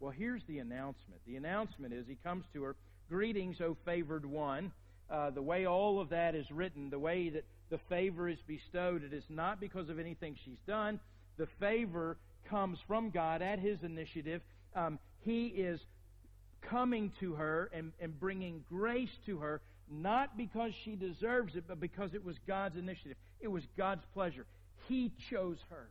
Well, 0.00 0.12
here's 0.12 0.42
the 0.48 0.58
announcement. 0.58 1.20
The 1.26 1.36
announcement 1.36 1.92
is 1.92 2.06
he 2.06 2.18
comes 2.22 2.44
to 2.52 2.62
her, 2.62 2.76
Greetings, 3.08 3.56
O 3.60 3.76
favored 3.84 4.26
one. 4.26 4.70
Uh, 5.10 5.30
the 5.30 5.42
way 5.42 5.66
all 5.66 6.00
of 6.00 6.10
that 6.10 6.34
is 6.34 6.50
written, 6.50 6.90
the 6.90 6.98
way 6.98 7.30
that 7.30 7.44
the 7.70 7.78
favor 7.88 8.28
is 8.28 8.38
bestowed, 8.46 9.02
it 9.02 9.12
is 9.12 9.24
not 9.28 9.60
because 9.60 9.88
of 9.88 9.98
anything 9.98 10.36
she's 10.44 10.60
done. 10.66 11.00
The 11.38 11.48
favor 11.58 12.18
comes 12.48 12.78
from 12.86 13.10
God 13.10 13.40
at 13.40 13.58
his 13.58 13.78
initiative. 13.82 14.42
Um, 14.76 14.98
he 15.24 15.46
is 15.46 15.80
coming 16.62 17.12
to 17.20 17.34
her 17.34 17.70
and, 17.72 17.92
and 18.00 18.18
bringing 18.18 18.64
grace 18.68 19.10
to 19.26 19.38
her 19.38 19.60
not 19.90 20.36
because 20.36 20.72
she 20.84 20.96
deserves 20.96 21.56
it, 21.56 21.64
but 21.66 21.80
because 21.80 22.14
it 22.14 22.24
was 22.24 22.36
God's 22.46 22.76
initiative. 22.76 23.16
It 23.40 23.48
was 23.48 23.62
God's 23.76 24.04
pleasure. 24.12 24.46
He 24.86 25.12
chose 25.30 25.58
her. 25.70 25.88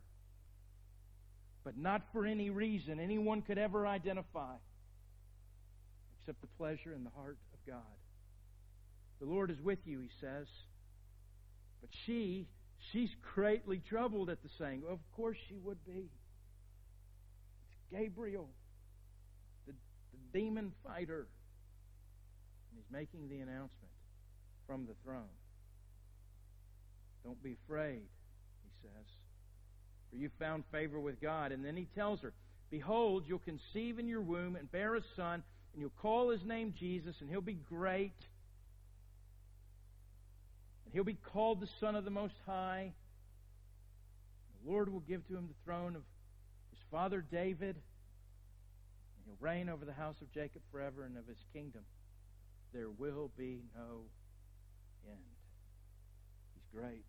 But 1.63 1.77
not 1.77 2.03
for 2.13 2.25
any 2.25 2.49
reason 2.49 2.99
anyone 2.99 3.41
could 3.41 3.58
ever 3.58 3.86
identify 3.86 4.53
except 6.19 6.41
the 6.41 6.47
pleasure 6.58 6.93
in 6.93 7.03
the 7.03 7.10
heart 7.15 7.38
of 7.53 7.71
God. 7.71 7.82
The 9.19 9.25
Lord 9.25 9.49
is 9.49 9.60
with 9.62 9.80
you, 9.86 9.99
he 9.99 10.10
says. 10.21 10.47
But 11.82 11.89
she, 12.06 12.47
she's 12.91 13.10
greatly 13.34 13.82
troubled 13.89 14.30
at 14.30 14.43
the 14.43 14.49
saying. 14.58 14.84
Of 14.89 14.99
course 15.15 15.38
she 15.47 15.56
would 15.63 15.84
be. 15.86 16.10
It's 17.71 17.77
Gabriel, 17.91 18.49
demon 20.33 20.71
fighter. 20.85 21.27
And 22.69 22.75
he's 22.75 22.91
making 22.91 23.29
the 23.29 23.41
announcement 23.41 23.91
from 24.65 24.85
the 24.85 24.93
throne. 25.03 25.23
Don't 27.23 27.41
be 27.43 27.57
afraid, 27.65 28.01
he 28.01 28.71
says, 28.81 29.05
for 30.09 30.17
you 30.17 30.29
found 30.39 30.63
favor 30.71 30.99
with 30.99 31.19
God. 31.21 31.51
And 31.51 31.63
then 31.63 31.75
he 31.75 31.87
tells 31.95 32.21
her, 32.21 32.33
Behold, 32.69 33.23
you'll 33.27 33.39
conceive 33.39 33.97
in 33.99 34.07
your 34.07 34.21
womb 34.21 34.55
and 34.55 34.71
bear 34.71 34.95
a 34.95 35.01
son, 35.15 35.43
and 35.73 35.81
you'll 35.81 35.91
call 36.01 36.29
his 36.29 36.43
name 36.45 36.73
Jesus, 36.77 37.15
and 37.21 37.29
he'll 37.29 37.41
be 37.41 37.59
great. 37.69 38.13
And 40.85 40.93
he'll 40.93 41.03
be 41.03 41.17
called 41.33 41.61
the 41.61 41.69
Son 41.79 41.95
of 41.95 42.03
the 42.03 42.09
Most 42.11 42.33
High. 42.45 42.93
The 44.63 44.71
Lord 44.71 44.91
will 44.91 45.01
give 45.01 45.25
to 45.27 45.35
him 45.35 45.47
the 45.47 45.63
throne 45.65 45.95
of 45.95 46.01
his 46.71 46.79
father 46.91 47.23
David, 47.31 47.75
he'll 49.27 49.47
reign 49.47 49.69
over 49.69 49.85
the 49.85 49.93
house 49.93 50.15
of 50.21 50.31
Jacob 50.31 50.61
forever, 50.71 51.03
and 51.03 51.17
of 51.17 51.27
his 51.27 51.43
kingdom 51.53 51.83
there 52.73 52.89
will 52.89 53.29
be 53.37 53.61
no 53.75 54.01
end. 55.07 55.17
He's 56.53 56.65
great. 56.73 57.05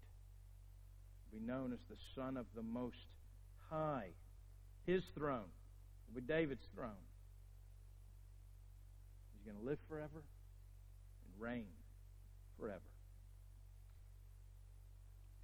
He'll 1.31 1.41
be 1.41 1.47
known 1.47 1.73
as 1.73 1.81
the 1.89 1.97
Son 2.15 2.37
of 2.37 2.47
the 2.55 2.63
Most 2.63 2.97
High. 3.71 4.09
His 4.87 5.03
throne 5.15 5.51
will 6.07 6.21
be 6.21 6.27
David's 6.27 6.67
throne. 6.75 7.05
He's 9.35 9.53
going 9.53 9.63
to 9.63 9.69
live 9.69 9.79
forever 9.89 10.23
and 10.23 11.43
reign 11.43 11.69
forever. 12.59 12.81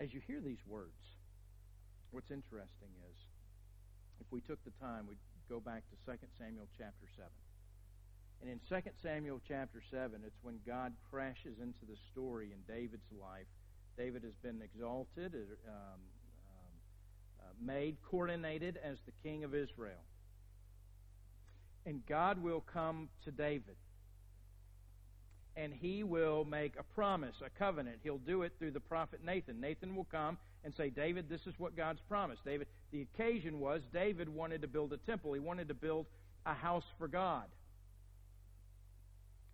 As 0.00 0.12
you 0.12 0.20
hear 0.26 0.40
these 0.40 0.58
words, 0.66 0.90
what's 2.10 2.30
interesting 2.30 2.88
is 3.10 3.16
if 4.20 4.26
we 4.30 4.40
took 4.40 4.62
the 4.64 4.72
time, 4.80 5.06
we'd 5.06 5.18
go 5.48 5.60
back 5.60 5.82
to 5.90 6.12
2 6.12 6.18
Samuel 6.38 6.66
chapter 6.78 7.06
7. 7.16 7.28
And 8.42 8.50
in 8.50 8.60
2 8.68 8.90
Samuel 9.02 9.40
chapter 9.46 9.82
7, 9.90 10.20
it's 10.26 10.36
when 10.42 10.58
God 10.66 10.92
crashes 11.10 11.56
into 11.62 11.86
the 11.88 11.96
story 12.12 12.50
in 12.52 12.60
David's 12.72 13.10
life. 13.12 13.46
David 13.96 14.22
has 14.24 14.34
been 14.42 14.60
exalted, 14.62 15.34
um, 15.34 15.72
um, 15.72 16.72
uh, 17.40 17.52
made, 17.64 17.96
coronated 18.12 18.76
as 18.84 18.98
the 19.06 19.12
king 19.22 19.44
of 19.44 19.54
Israel. 19.54 20.02
And 21.86 22.04
God 22.06 22.42
will 22.42 22.60
come 22.72 23.08
to 23.24 23.30
David. 23.30 23.76
And 25.56 25.72
he 25.72 26.02
will 26.02 26.44
make 26.44 26.74
a 26.78 26.82
promise, 26.82 27.36
a 27.44 27.50
covenant. 27.58 27.98
He'll 28.02 28.18
do 28.18 28.42
it 28.42 28.52
through 28.58 28.72
the 28.72 28.80
prophet 28.80 29.20
Nathan. 29.24 29.60
Nathan 29.60 29.94
will 29.94 30.08
come 30.10 30.36
and 30.64 30.74
say, 30.74 30.90
David, 30.90 31.28
this 31.28 31.46
is 31.46 31.54
what 31.58 31.76
God's 31.76 32.00
promised. 32.08 32.44
David, 32.44 32.66
the 32.94 33.02
occasion 33.02 33.58
was 33.58 33.82
David 33.92 34.28
wanted 34.28 34.62
to 34.62 34.68
build 34.68 34.92
a 34.92 34.98
temple. 34.98 35.32
He 35.32 35.40
wanted 35.40 35.66
to 35.66 35.74
build 35.74 36.06
a 36.46 36.54
house 36.54 36.84
for 36.96 37.08
God. 37.08 37.42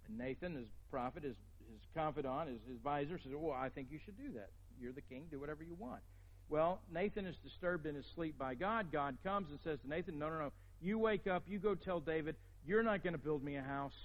And 0.07 0.19
Nathan, 0.19 0.57
his 0.57 0.67
prophet, 0.91 1.23
his, 1.23 1.37
his 1.73 1.81
confidant, 1.97 2.51
his, 2.51 2.59
his 2.69 2.77
advisor, 2.77 3.19
says, 3.19 3.33
Well, 3.35 3.57
I 3.59 3.71
think 3.71 3.89
you 3.91 3.99
should 4.05 4.19
do 4.19 4.35
that. 4.35 4.51
You're 4.79 4.93
the 4.93 5.01
king. 5.01 5.25
Do 5.31 5.41
whatever 5.41 5.63
you 5.63 5.75
want. 5.75 6.03
Well, 6.51 6.81
Nathan 6.93 7.25
is 7.25 7.35
disturbed 7.43 7.87
in 7.87 7.95
his 7.95 8.05
sleep 8.15 8.39
by 8.39 8.57
God. 8.57 8.93
God 8.93 9.17
comes 9.25 9.49
and 9.49 9.59
says 9.65 9.79
to 9.85 9.89
Nathan, 9.89 10.19
No, 10.19 10.29
no, 10.29 10.39
no. 10.39 10.53
You 10.83 10.99
wake 10.99 11.27
up. 11.27 11.45
You 11.49 11.59
go 11.59 11.75
tell 11.75 11.99
David, 11.99 12.37
You're 12.67 12.83
not 12.83 13.03
going 13.03 13.15
to 13.15 13.19
build 13.19 13.43
me 13.43 13.57
a 13.57 13.63
house. 13.63 13.97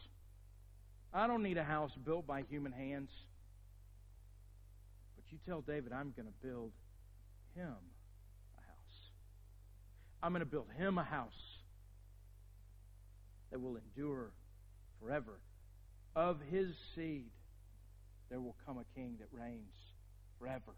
I 1.14 1.28
don't 1.28 1.44
need 1.44 1.58
a 1.58 1.64
house 1.64 1.92
built 2.06 2.26
by 2.26 2.44
human 2.50 2.72
hands. 2.72 3.10
But 5.18 5.26
you 5.30 5.40
tell 5.46 5.60
David, 5.60 5.92
I'm 5.92 6.14
going 6.16 6.28
to 6.28 6.48
build 6.48 6.72
him. 7.54 7.76
I'm 10.26 10.32
going 10.32 10.40
to 10.40 10.48
build 10.48 10.66
him 10.76 10.98
a 10.98 11.04
house 11.04 11.30
that 13.52 13.62
will 13.62 13.78
endure 13.78 14.32
forever 15.00 15.38
of 16.16 16.40
his 16.50 16.70
seed 16.96 17.30
there 18.32 18.40
will 18.40 18.56
come 18.66 18.80
a 18.80 19.00
king 19.00 19.18
that 19.20 19.28
reigns 19.32 19.76
forever. 20.40 20.74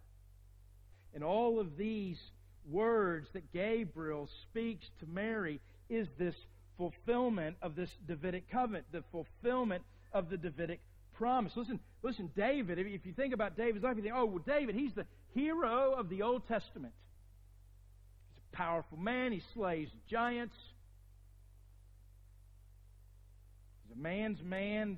And 1.14 1.24
all 1.24 1.62
of 1.62 1.78
these 1.78 2.18
words 2.70 3.30
that 3.32 3.54
Gabriel 3.54 4.28
speaks 4.50 4.86
to 5.00 5.06
Mary 5.06 5.62
is 5.90 6.10
this 6.20 6.36
fulfillment 6.78 7.56
of 7.62 7.78
this 7.78 7.90
Davidic 8.06 8.52
covenant, 8.52 8.84
the 8.92 9.06
fulfillment 9.14 9.82
of 10.12 10.30
the 10.30 10.36
Davidic 10.36 10.82
promise. 11.14 11.54
Listen, 11.56 11.80
listen, 12.04 12.30
David, 12.36 12.80
if 12.80 13.06
you 13.06 13.14
think 13.14 13.34
about 13.34 13.56
David's 13.56 13.86
life, 13.86 13.96
you 13.96 14.04
think, 14.04 14.14
oh, 14.14 14.26
well, 14.26 14.44
David, 14.46 14.76
he's 14.76 14.94
the 14.94 15.06
hero 15.34 15.94
of 15.94 16.10
the 16.10 16.22
Old 16.22 16.46
Testament. 16.50 16.94
A 18.58 18.62
powerful 18.62 18.98
man, 18.98 19.32
he 19.32 19.42
slays 19.54 19.90
giants. 20.10 20.56
He's 23.84 23.98
a 23.98 24.02
man's 24.02 24.42
man, 24.44 24.98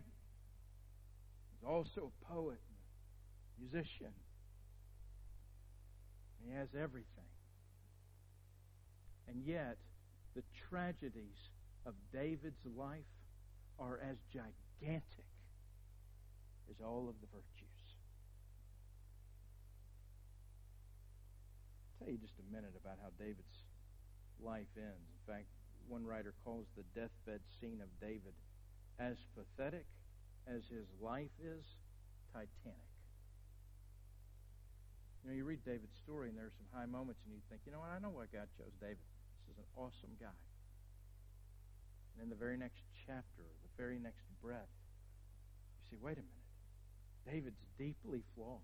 He's 1.59 1.67
also 1.67 2.11
a 2.11 2.33
poet, 2.33 2.59
musician. 3.59 4.13
He 6.45 6.53
has 6.53 6.69
everything. 6.73 7.05
And 9.27 9.43
yet, 9.45 9.77
the 10.35 10.43
tragedies 10.69 11.37
of 11.85 11.93
David's 12.13 12.65
life 12.77 12.99
are 13.77 13.99
as 14.09 14.17
gigantic 14.31 15.03
as 16.69 16.75
all 16.83 17.09
of 17.09 17.15
the 17.21 17.27
virtues. 17.27 17.58
Tell 21.99 22.07
you 22.07 22.17
just 22.17 22.39
a 22.39 22.47
minute 22.47 22.73
about 22.79 22.95
how 23.03 23.11
David's 23.19 23.67
life 24.39 24.71
ends. 24.79 25.07
In 25.11 25.23
fact, 25.27 25.51
one 25.91 26.07
writer 26.07 26.33
calls 26.47 26.65
the 26.79 26.87
deathbed 26.95 27.43
scene 27.59 27.83
of 27.83 27.91
David 27.99 28.33
as 28.99 29.19
pathetic 29.35 29.85
as 30.47 30.63
his 30.71 30.87
life 31.03 31.35
is 31.43 31.63
titanic. 32.31 32.87
You 35.23 35.31
know, 35.31 35.35
you 35.35 35.43
read 35.43 35.59
David's 35.67 35.99
story, 35.99 36.31
and 36.31 36.37
there 36.39 36.47
are 36.47 36.55
some 36.55 36.71
high 36.71 36.87
moments, 36.87 37.19
and 37.27 37.35
you 37.35 37.43
think, 37.51 37.67
you 37.67 37.75
know 37.75 37.83
what, 37.83 37.91
I 37.91 37.99
know 37.99 38.15
why 38.15 38.31
God 38.31 38.47
chose 38.55 38.71
David. 38.79 39.03
This 39.43 39.51
is 39.51 39.59
an 39.59 39.67
awesome 39.75 40.15
guy. 40.15 40.39
And 42.15 42.23
in 42.23 42.29
the 42.31 42.39
very 42.39 42.55
next 42.55 42.79
chapter, 43.05 43.43
the 43.43 43.73
very 43.75 43.99
next 43.99 44.23
breath, 44.41 44.71
you 45.83 45.83
see, 45.91 45.99
wait 45.99 46.15
a 46.15 46.23
minute. 46.23 46.47
David's 47.27 47.59
deeply 47.77 48.23
flawed. 48.35 48.63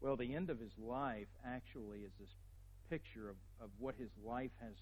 Well, 0.00 0.16
the 0.16 0.34
end 0.34 0.50
of 0.50 0.60
his 0.60 0.72
life 0.78 1.28
actually 1.44 2.00
is 2.00 2.12
this 2.20 2.28
picture 2.90 3.28
of, 3.30 3.36
of 3.60 3.70
what 3.78 3.94
his 3.98 4.10
life 4.24 4.50
has 4.60 4.74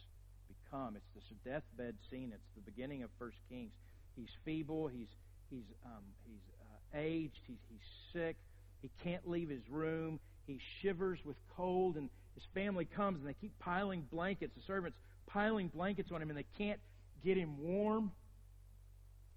become. 0.49 0.97
It's 0.97 1.15
this 1.15 1.25
deathbed 1.45 1.95
scene. 2.11 2.33
It's 2.35 2.43
the 2.55 2.71
beginning 2.71 3.03
of 3.03 3.11
First 3.19 3.39
Kings. 3.49 3.73
He's 4.17 4.29
feeble. 4.45 4.89
He's 4.89 5.09
he's 5.51 5.65
um, 5.85 6.03
he's 6.27 6.43
uh, 6.61 6.99
aged. 6.99 7.41
He's 7.47 7.59
he's 7.71 7.89
sick. 8.13 8.37
He 8.83 8.91
can't 9.03 9.29
leave 9.29 9.49
his 9.49 9.63
room. 9.71 10.21
He 10.47 10.61
shivers 10.83 11.19
with 11.25 11.37
cold, 11.57 11.97
and 11.97 12.11
his 12.35 12.45
family 12.53 12.85
comes 12.85 13.21
and 13.21 13.29
they 13.29 13.37
keep 13.41 13.59
piling 13.59 14.07
blankets. 14.13 14.53
The 14.57 14.63
servants 14.67 14.99
piling 15.27 15.69
blankets 15.69 16.11
on 16.13 16.21
him, 16.21 16.29
and 16.29 16.39
they 16.39 16.47
can't 16.59 16.81
get 17.25 17.37
him 17.37 17.57
warm. 17.59 18.13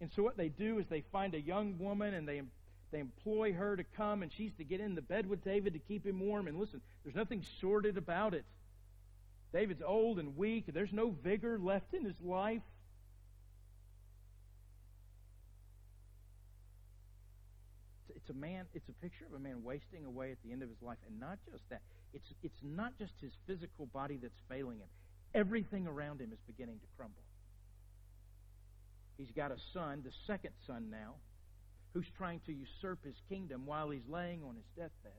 And 0.02 0.12
so 0.16 0.22
what 0.22 0.38
they 0.38 0.50
do 0.50 0.80
is 0.80 0.86
they 0.90 1.04
find 1.12 1.34
a 1.34 1.40
young 1.40 1.80
woman 1.80 2.13
and 2.13 2.28
they 2.28 2.42
they 2.91 3.00
employ 3.00 3.54
her 3.54 3.76
to 3.76 3.84
come, 3.95 4.23
and 4.23 4.32
she's 4.32 4.52
to 4.58 4.63
get 4.63 4.80
in 4.80 4.95
the 4.95 5.02
bed 5.02 5.28
with 5.30 5.43
David 5.43 5.73
to 5.73 5.80
keep 5.80 6.06
him 6.06 6.19
warm. 6.19 6.47
And 6.47 6.60
listen, 6.60 6.82
there's 7.04 7.15
nothing 7.15 7.43
sordid 7.60 7.97
about 7.97 8.34
it. 8.34 8.45
David's 9.54 9.82
old 9.86 10.19
and 10.19 10.38
weak. 10.38 10.65
There's 10.67 10.93
no 10.93 11.10
vigor 11.23 11.60
left 11.60 11.93
in 11.93 12.04
his 12.04 12.19
life. 12.23 12.62
it's 18.28 18.36
a 18.36 18.39
man, 18.39 18.65
it's 18.73 18.89
a 18.89 19.04
picture 19.04 19.26
of 19.26 19.34
a 19.34 19.39
man 19.39 19.63
wasting 19.63 20.04
away 20.04 20.32
at 20.32 20.38
the 20.43 20.52
end 20.52 20.62
of 20.62 20.67
his 20.67 20.82
life. 20.82 20.97
And 21.08 21.17
not 21.17 21.38
just 21.50 21.63
that, 21.69 21.80
it's, 22.13 22.28
it's 22.43 22.60
not 22.62 22.91
just 23.00 23.13
his 23.21 23.32
physical 23.47 23.86
body 23.86 24.19
that's 24.21 24.39
failing 24.50 24.80
him, 24.80 24.88
everything 25.34 25.88
around 25.88 26.19
him 26.19 26.34
is 26.34 26.39
beginning 26.45 26.76
to 26.80 26.88
crumble. 26.97 27.21
He's 29.17 29.32
got 29.32 29.52
a 29.52 29.58
son, 29.73 30.02
the 30.04 30.12
second 30.28 30.52
son 30.65 30.89
now, 30.91 31.13
who's 31.98 32.06
trying 32.16 32.40
to 32.46 32.54
usurp 32.54 33.04
his 33.04 33.16
kingdom 33.28 33.64
while 33.66 33.90
he's 33.90 34.08
laying 34.08 34.44
on 34.44 34.56
his 34.56 34.66
deathbed. 34.76 35.12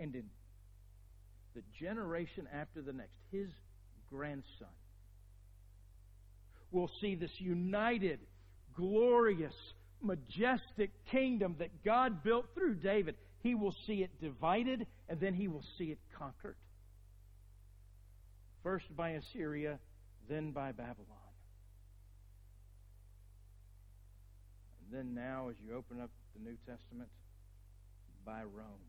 And 0.00 0.16
in 0.16 0.24
the 1.54 1.62
generation 1.78 2.48
after 2.52 2.82
the 2.82 2.92
next, 2.92 3.18
his 3.30 3.46
grandson 4.10 4.66
will 6.72 6.90
see 7.00 7.14
this 7.14 7.30
united, 7.38 8.18
glorious, 8.74 9.54
majestic 10.02 10.90
kingdom 11.12 11.54
that 11.60 11.84
God 11.84 12.24
built 12.24 12.46
through 12.52 12.74
David. 12.74 13.14
He 13.44 13.54
will 13.54 13.76
see 13.86 14.02
it 14.02 14.10
divided, 14.20 14.88
and 15.08 15.20
then 15.20 15.34
he 15.34 15.46
will 15.46 15.64
see 15.78 15.92
it 15.92 15.98
conquered. 16.18 16.56
First 18.68 18.94
by 18.94 19.12
Assyria, 19.12 19.78
then 20.28 20.50
by 20.50 20.72
Babylon. 20.72 21.16
And 24.82 24.98
then 24.98 25.14
now, 25.14 25.48
as 25.48 25.56
you 25.58 25.74
open 25.74 26.02
up 26.02 26.10
the 26.36 26.42
New 26.44 26.54
Testament, 26.66 27.08
by 28.26 28.42
Rome. 28.42 28.84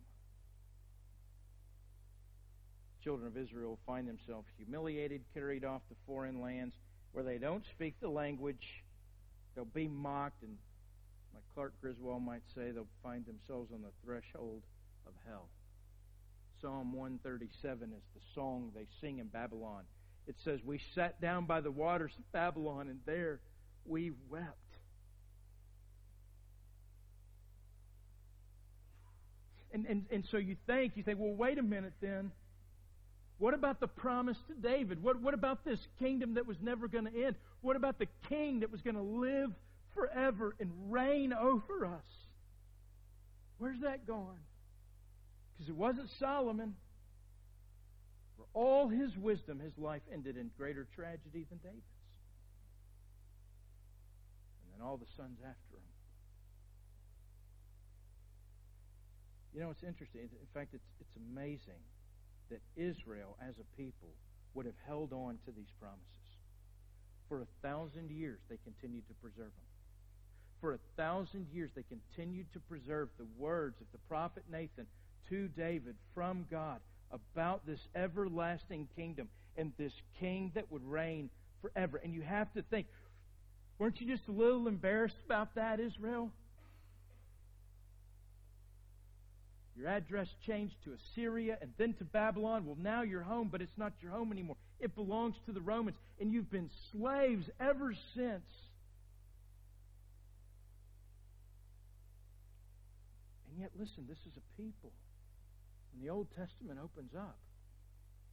Children 3.01 3.27
of 3.27 3.37
Israel 3.37 3.79
find 3.87 4.05
themselves 4.05 4.49
humiliated, 4.57 5.21
carried 5.33 5.63
off 5.63 5.87
to 5.87 5.95
foreign 6.05 6.41
lands 6.41 6.75
where 7.13 7.23
they 7.23 7.37
don't 7.37 7.63
speak 7.73 7.95
the 8.01 8.09
language. 8.09 8.83
They'll 9.55 9.63
be 9.63 9.87
mocked, 9.87 10.43
and 10.43 10.57
like 11.33 11.43
Clark 11.55 11.71
Griswold 11.79 12.21
might 12.21 12.43
say, 12.53 12.71
they'll 12.71 12.85
find 13.01 13.25
themselves 13.25 13.71
on 13.73 13.81
the 13.81 13.93
threshold 14.03 14.61
of 15.07 15.13
hell. 15.25 15.47
Psalm 16.61 16.93
137 16.93 17.93
is 17.93 18.03
the 18.13 18.21
song 18.35 18.71
they 18.75 18.87
sing 19.01 19.19
in 19.19 19.27
Babylon. 19.27 19.83
It 20.27 20.35
says, 20.43 20.59
We 20.63 20.79
sat 20.93 21.19
down 21.21 21.45
by 21.45 21.61
the 21.61 21.71
waters 21.71 22.11
of 22.17 22.31
Babylon, 22.31 22.89
and 22.89 22.99
there 23.05 23.39
we 23.85 24.11
wept. 24.29 24.55
And, 29.71 29.85
and, 29.85 30.05
and 30.11 30.25
so 30.31 30.37
you 30.37 30.55
think, 30.67 30.93
you 30.95 31.03
think, 31.03 31.19
well, 31.19 31.33
wait 31.33 31.57
a 31.59 31.63
minute 31.63 31.93
then. 32.01 32.31
What 33.37 33.53
about 33.53 33.79
the 33.79 33.87
promise 33.87 34.37
to 34.47 34.53
David? 34.53 35.01
What, 35.01 35.21
what 35.21 35.33
about 35.33 35.63
this 35.63 35.79
kingdom 35.99 36.33
that 36.33 36.45
was 36.45 36.57
never 36.61 36.87
going 36.87 37.05
to 37.05 37.25
end? 37.25 37.35
What 37.61 37.75
about 37.75 37.97
the 37.97 38.07
king 38.27 38.59
that 38.61 38.71
was 38.71 38.81
going 38.81 38.95
to 38.95 39.01
live 39.01 39.51
forever 39.95 40.55
and 40.59 40.71
reign 40.89 41.31
over 41.33 41.85
us? 41.85 42.03
Where's 43.57 43.79
that 43.81 44.05
gone? 44.05 44.39
Because 45.59 45.69
it 45.69 45.75
wasn't 45.75 46.09
Solomon. 46.19 46.73
For 48.37 48.45
all 48.53 48.87
his 48.87 49.11
wisdom, 49.17 49.59
his 49.59 49.77
life 49.77 50.01
ended 50.13 50.37
in 50.37 50.51
greater 50.57 50.87
tragedy 50.95 51.45
than 51.49 51.59
David's. 51.59 51.83
And 54.63 54.71
then 54.71 54.87
all 54.87 54.95
the 54.95 55.11
sons 55.17 55.37
after 55.43 55.75
him. 55.75 55.91
You 59.53 59.59
know, 59.59 59.71
it's 59.71 59.83
interesting. 59.83 60.21
In 60.21 60.51
fact, 60.53 60.73
it's, 60.73 60.87
it's 61.01 61.17
amazing 61.33 61.83
that 62.49 62.61
Israel, 62.77 63.35
as 63.43 63.55
a 63.59 63.67
people, 63.75 64.15
would 64.53 64.65
have 64.65 64.79
held 64.87 65.11
on 65.11 65.39
to 65.43 65.51
these 65.51 65.73
promises. 65.77 66.07
For 67.27 67.41
a 67.41 67.47
thousand 67.61 68.11
years, 68.11 68.39
they 68.49 68.57
continued 68.63 69.05
to 69.09 69.13
preserve 69.15 69.51
them. 69.51 69.69
For 70.61 70.73
a 70.73 70.79
thousand 70.95 71.47
years, 71.53 71.71
they 71.75 71.83
continued 71.83 72.47
to 72.53 72.59
preserve 72.59 73.09
the 73.17 73.27
words 73.37 73.75
of 73.81 73.87
the 73.91 73.99
prophet 74.07 74.43
Nathan 74.49 74.87
to 75.29 75.47
David 75.49 75.95
from 76.13 76.45
God 76.49 76.79
about 77.11 77.65
this 77.65 77.79
everlasting 77.95 78.87
kingdom 78.95 79.29
and 79.57 79.71
this 79.77 79.93
king 80.19 80.51
that 80.55 80.71
would 80.71 80.83
reign 80.83 81.29
forever. 81.61 81.99
And 82.03 82.13
you 82.13 82.21
have 82.21 82.51
to 82.53 82.61
think, 82.63 82.87
weren't 83.77 83.99
you 83.99 84.07
just 84.07 84.27
a 84.27 84.31
little 84.31 84.67
embarrassed 84.67 85.17
about 85.25 85.55
that, 85.55 85.79
Israel? 85.79 86.31
Your 89.79 89.87
address 89.87 90.27
changed 90.45 90.75
to 90.83 90.91
Assyria 90.91 91.57
and 91.61 91.71
then 91.77 91.93
to 91.99 92.03
Babylon. 92.03 92.65
Well, 92.65 92.77
now 92.81 93.03
you're 93.03 93.21
home, 93.23 93.47
but 93.49 93.61
it's 93.61 93.77
not 93.77 93.93
your 94.01 94.11
home 94.11 94.31
anymore. 94.31 94.57
It 94.79 94.93
belongs 94.93 95.35
to 95.45 95.53
the 95.53 95.61
Romans, 95.61 95.95
and 96.19 96.33
you've 96.33 96.51
been 96.51 96.69
slaves 96.91 97.49
ever 97.61 97.93
since. 98.13 98.43
And 103.49 103.61
yet, 103.61 103.71
listen, 103.79 104.05
this 104.07 104.17
is 104.17 104.33
a 104.35 104.61
people, 104.61 104.91
when 105.91 106.05
the 106.05 106.11
Old 106.11 106.27
Testament 106.35 106.79
opens 106.81 107.11
up, 107.17 107.37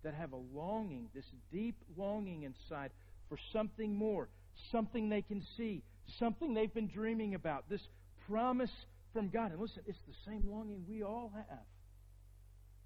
that 0.03 0.15
have 0.15 0.33
a 0.33 0.41
longing, 0.55 1.09
this 1.15 1.25
deep 1.53 1.77
longing 1.97 2.45
inside 2.45 2.91
for 3.29 3.39
something 3.53 3.95
more, 3.95 4.29
something 4.71 5.09
they 5.09 5.23
can 5.23 5.43
see, 5.57 5.83
something 6.19 6.55
they've 6.55 6.73
been 6.73 6.89
dreaming 6.89 7.35
about, 7.35 7.69
this 7.69 7.81
promise 8.29 8.71
from 9.13 9.29
God. 9.31 9.51
And 9.51 9.61
listen, 9.61 9.83
it's 9.87 9.99
the 10.07 10.31
same 10.31 10.45
longing 10.49 10.85
we 10.89 11.03
all 11.03 11.33
have. 11.35 11.65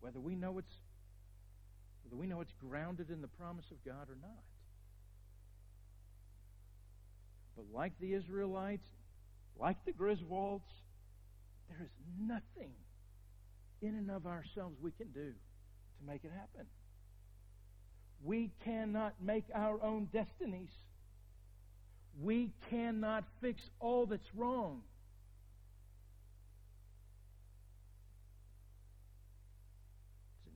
Whether 0.01 0.21
we 0.21 0.35
know 0.35 0.59
it's 0.59 0.73
whether 2.05 2.19
we 2.19 2.27
know 2.27 2.41
it's 2.41 2.55
grounded 2.67 3.11
in 3.11 3.21
the 3.21 3.29
promise 3.29 3.67
of 3.71 3.85
God 3.85 4.09
or 4.09 4.17
not. 4.21 4.43
But 7.55 7.67
like 7.73 7.93
the 8.01 8.15
Israelites, 8.15 8.87
like 9.61 9.77
the 9.85 9.93
Griswolds, 9.93 10.63
there 11.69 11.83
is 11.83 11.91
nothing 12.19 12.73
in 13.83 13.95
and 13.95 14.11
of 14.11 14.27
ourselves 14.27 14.77
we 14.81 14.91
can 14.93 15.09
do 15.09 15.33
to 15.33 16.07
make 16.07 16.25
it 16.25 16.33
happen. 16.33 16.67
We 18.23 18.51
cannot 18.65 19.15
make 19.23 19.45
our 19.55 19.83
own 19.83 20.09
destinies. 20.13 20.69
We 22.23 22.53
cannot 22.69 23.25
fix 23.41 23.63
all 23.79 24.07
that's 24.07 24.35
wrong. 24.35 24.83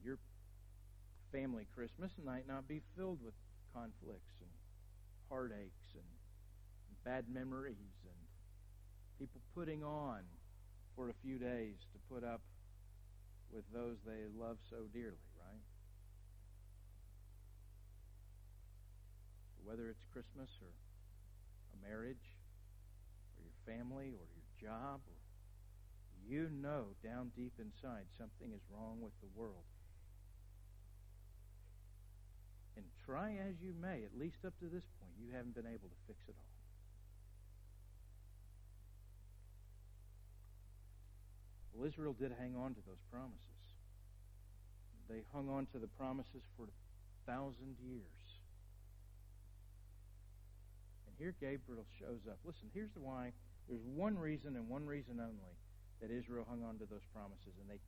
Your 0.04 0.18
family 1.32 1.66
Christmas 1.74 2.10
might 2.22 2.46
not 2.46 2.68
be 2.68 2.82
filled 2.96 3.18
with 3.24 3.32
conflicts 3.72 4.34
and 4.40 4.50
heartaches 5.30 5.70
and 5.94 6.04
bad 7.04 7.24
memories 7.32 7.76
and 8.04 8.14
people 9.18 9.40
putting 9.54 9.82
on 9.82 10.20
for 10.94 11.08
a 11.08 11.14
few 11.22 11.38
days 11.38 11.76
to 11.92 12.14
put 12.14 12.24
up 12.24 12.40
with 13.52 13.64
those 13.72 13.96
they 14.07 14.26
love 14.38 14.59
so 14.70 14.87
dearly, 14.92 15.24
right? 15.38 15.64
Whether 19.64 19.88
it's 19.88 20.04
Christmas 20.12 20.50
or 20.61 20.72
a 21.72 21.88
marriage 21.88 22.37
or 23.37 23.44
your 23.44 23.59
family 23.64 24.12
or 24.12 24.26
your 24.28 24.48
job 24.61 25.00
or 25.07 25.18
you 26.28 26.48
know 26.50 26.96
down 27.02 27.33
deep 27.37 27.52
inside 27.59 28.07
something 28.16 28.52
is 28.52 28.62
wrong 28.70 29.00
with 29.00 29.12
the 29.20 29.28
world 29.38 29.64
and 32.76 32.85
try 33.07 33.38
as 33.48 33.54
you 33.62 33.74
may, 33.80 34.02
at 34.04 34.18
least 34.18 34.44
up 34.46 34.59
to 34.59 34.66
this 34.66 34.85
point, 35.00 35.14
you 35.20 35.33
haven't 35.33 35.54
been 35.54 35.66
able 35.66 35.88
to 35.88 35.98
fix 36.07 36.18
it 36.28 36.35
all. 36.38 36.53
Well, 41.74 41.87
Israel 41.87 42.14
did 42.14 42.30
hang 42.38 42.54
on 42.54 42.74
to 42.74 42.80
those 42.87 43.02
promises. 43.10 43.42
They 45.10 45.26
hung 45.34 45.50
on 45.50 45.66
to 45.74 45.78
the 45.78 45.90
promises 45.98 46.46
for 46.56 46.64
a 46.64 47.30
thousand 47.30 47.76
years. 47.82 48.22
And 51.06 51.14
here 51.18 51.34
Gabriel 51.40 51.84
shows 51.98 52.22
up. 52.30 52.38
Listen, 52.44 52.70
here's 52.72 52.92
the 52.94 53.00
why. 53.00 53.32
There's 53.68 53.82
one 53.84 54.16
reason 54.16 54.56
and 54.56 54.68
one 54.68 54.87
reason 54.87 55.20
only 55.20 55.54
that 56.00 56.10
Israel 56.10 56.46
hung 56.48 56.62
on 56.62 56.78
to 56.78 56.87
those 56.87 57.04
promises. 57.12 57.52
And 57.60 57.68
they, 57.68 57.80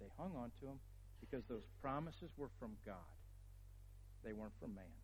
they 0.00 0.08
hung 0.16 0.32
on 0.36 0.50
to 0.60 0.66
them 0.66 0.78
because 1.20 1.42
those 1.48 1.66
promises 1.82 2.30
were 2.38 2.50
from 2.58 2.72
God. 2.86 3.10
They 4.24 4.32
weren't 4.32 4.54
from 4.60 4.74
man. 4.74 4.96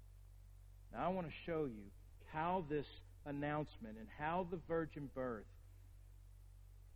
Now, 0.92 1.06
I 1.06 1.08
want 1.08 1.26
to 1.26 1.32
show 1.44 1.64
you 1.66 1.90
how 2.32 2.64
this 2.70 2.86
announcement 3.26 3.98
and 3.98 4.06
how 4.18 4.46
the 4.50 4.58
virgin 4.68 5.10
birth 5.14 5.44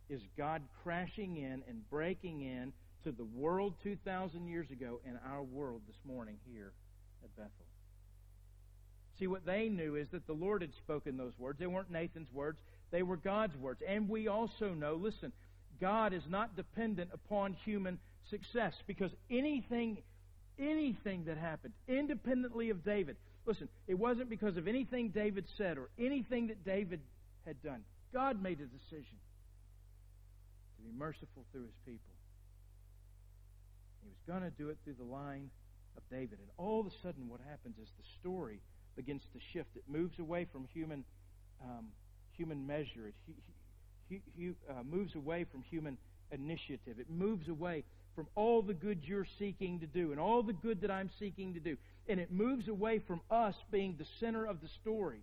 is 0.09 0.21
God 0.37 0.61
crashing 0.83 1.37
in 1.37 1.63
and 1.67 1.89
breaking 1.89 2.41
in 2.41 2.73
to 3.03 3.11
the 3.11 3.25
world 3.35 3.73
2,000 3.83 4.47
years 4.47 4.69
ago 4.71 4.99
and 5.05 5.17
our 5.31 5.43
world 5.43 5.81
this 5.87 5.97
morning 6.05 6.37
here 6.51 6.71
at 7.23 7.35
Bethel. 7.35 7.51
See, 9.19 9.27
what 9.27 9.45
they 9.45 9.69
knew 9.69 9.95
is 9.95 10.07
that 10.11 10.25
the 10.25 10.33
Lord 10.33 10.61
had 10.61 10.73
spoken 10.83 11.17
those 11.17 11.37
words. 11.37 11.59
They 11.59 11.67
weren't 11.67 11.91
Nathan's 11.91 12.31
words, 12.33 12.59
they 12.91 13.03
were 13.03 13.17
God's 13.17 13.55
words. 13.57 13.81
And 13.87 14.09
we 14.09 14.27
also 14.27 14.73
know, 14.73 14.95
listen, 14.95 15.31
God 15.79 16.13
is 16.13 16.23
not 16.29 16.55
dependent 16.55 17.09
upon 17.13 17.53
human 17.65 17.99
success 18.29 18.73
because 18.87 19.11
anything 19.29 19.97
anything 20.59 21.25
that 21.25 21.37
happened, 21.37 21.73
independently 21.87 22.69
of 22.69 22.83
David. 22.85 23.17
Listen, 23.45 23.67
it 23.87 23.95
wasn't 23.95 24.29
because 24.29 24.57
of 24.57 24.67
anything 24.67 25.09
David 25.09 25.45
said 25.57 25.77
or 25.77 25.89
anything 25.99 26.47
that 26.47 26.63
David 26.63 27.01
had 27.45 27.61
done. 27.63 27.83
God 28.13 28.41
made 28.41 28.59
a 28.59 28.65
decision 28.65 29.17
be 30.83 30.91
merciful 30.97 31.45
through 31.51 31.63
his 31.63 31.79
people. 31.85 32.13
He 34.03 34.09
was 34.09 34.19
going 34.27 34.43
to 34.43 34.55
do 34.57 34.69
it 34.69 34.77
through 34.83 34.95
the 34.99 35.09
line 35.09 35.49
of 35.95 36.03
David. 36.09 36.39
And 36.39 36.49
all 36.57 36.79
of 36.79 36.87
a 36.87 36.95
sudden, 37.01 37.29
what 37.29 37.39
happens 37.47 37.75
is 37.81 37.87
the 37.97 38.07
story 38.19 38.59
begins 38.95 39.21
to 39.33 39.39
shift. 39.53 39.69
It 39.75 39.83
moves 39.87 40.19
away 40.19 40.45
from 40.51 40.67
human, 40.73 41.03
um, 41.63 41.87
human 42.35 42.67
measure. 42.67 43.07
It 43.07 43.15
he, 43.25 43.33
he, 44.09 44.21
he, 44.35 44.53
uh, 44.69 44.83
moves 44.83 45.15
away 45.15 45.45
from 45.45 45.63
human 45.63 45.97
initiative. 46.31 46.99
It 46.99 47.09
moves 47.09 47.47
away 47.47 47.83
from 48.15 48.27
all 48.35 48.61
the 48.61 48.73
good 48.73 48.99
you're 49.03 49.27
seeking 49.39 49.79
to 49.79 49.87
do 49.87 50.11
and 50.11 50.19
all 50.19 50.43
the 50.43 50.53
good 50.53 50.81
that 50.81 50.91
I'm 50.91 51.09
seeking 51.19 51.53
to 51.55 51.59
do. 51.59 51.77
And 52.07 52.19
it 52.19 52.31
moves 52.31 52.67
away 52.67 52.99
from 52.99 53.21
us 53.31 53.55
being 53.71 53.95
the 53.97 54.05
center 54.19 54.45
of 54.45 54.61
the 54.61 54.67
story. 54.81 55.21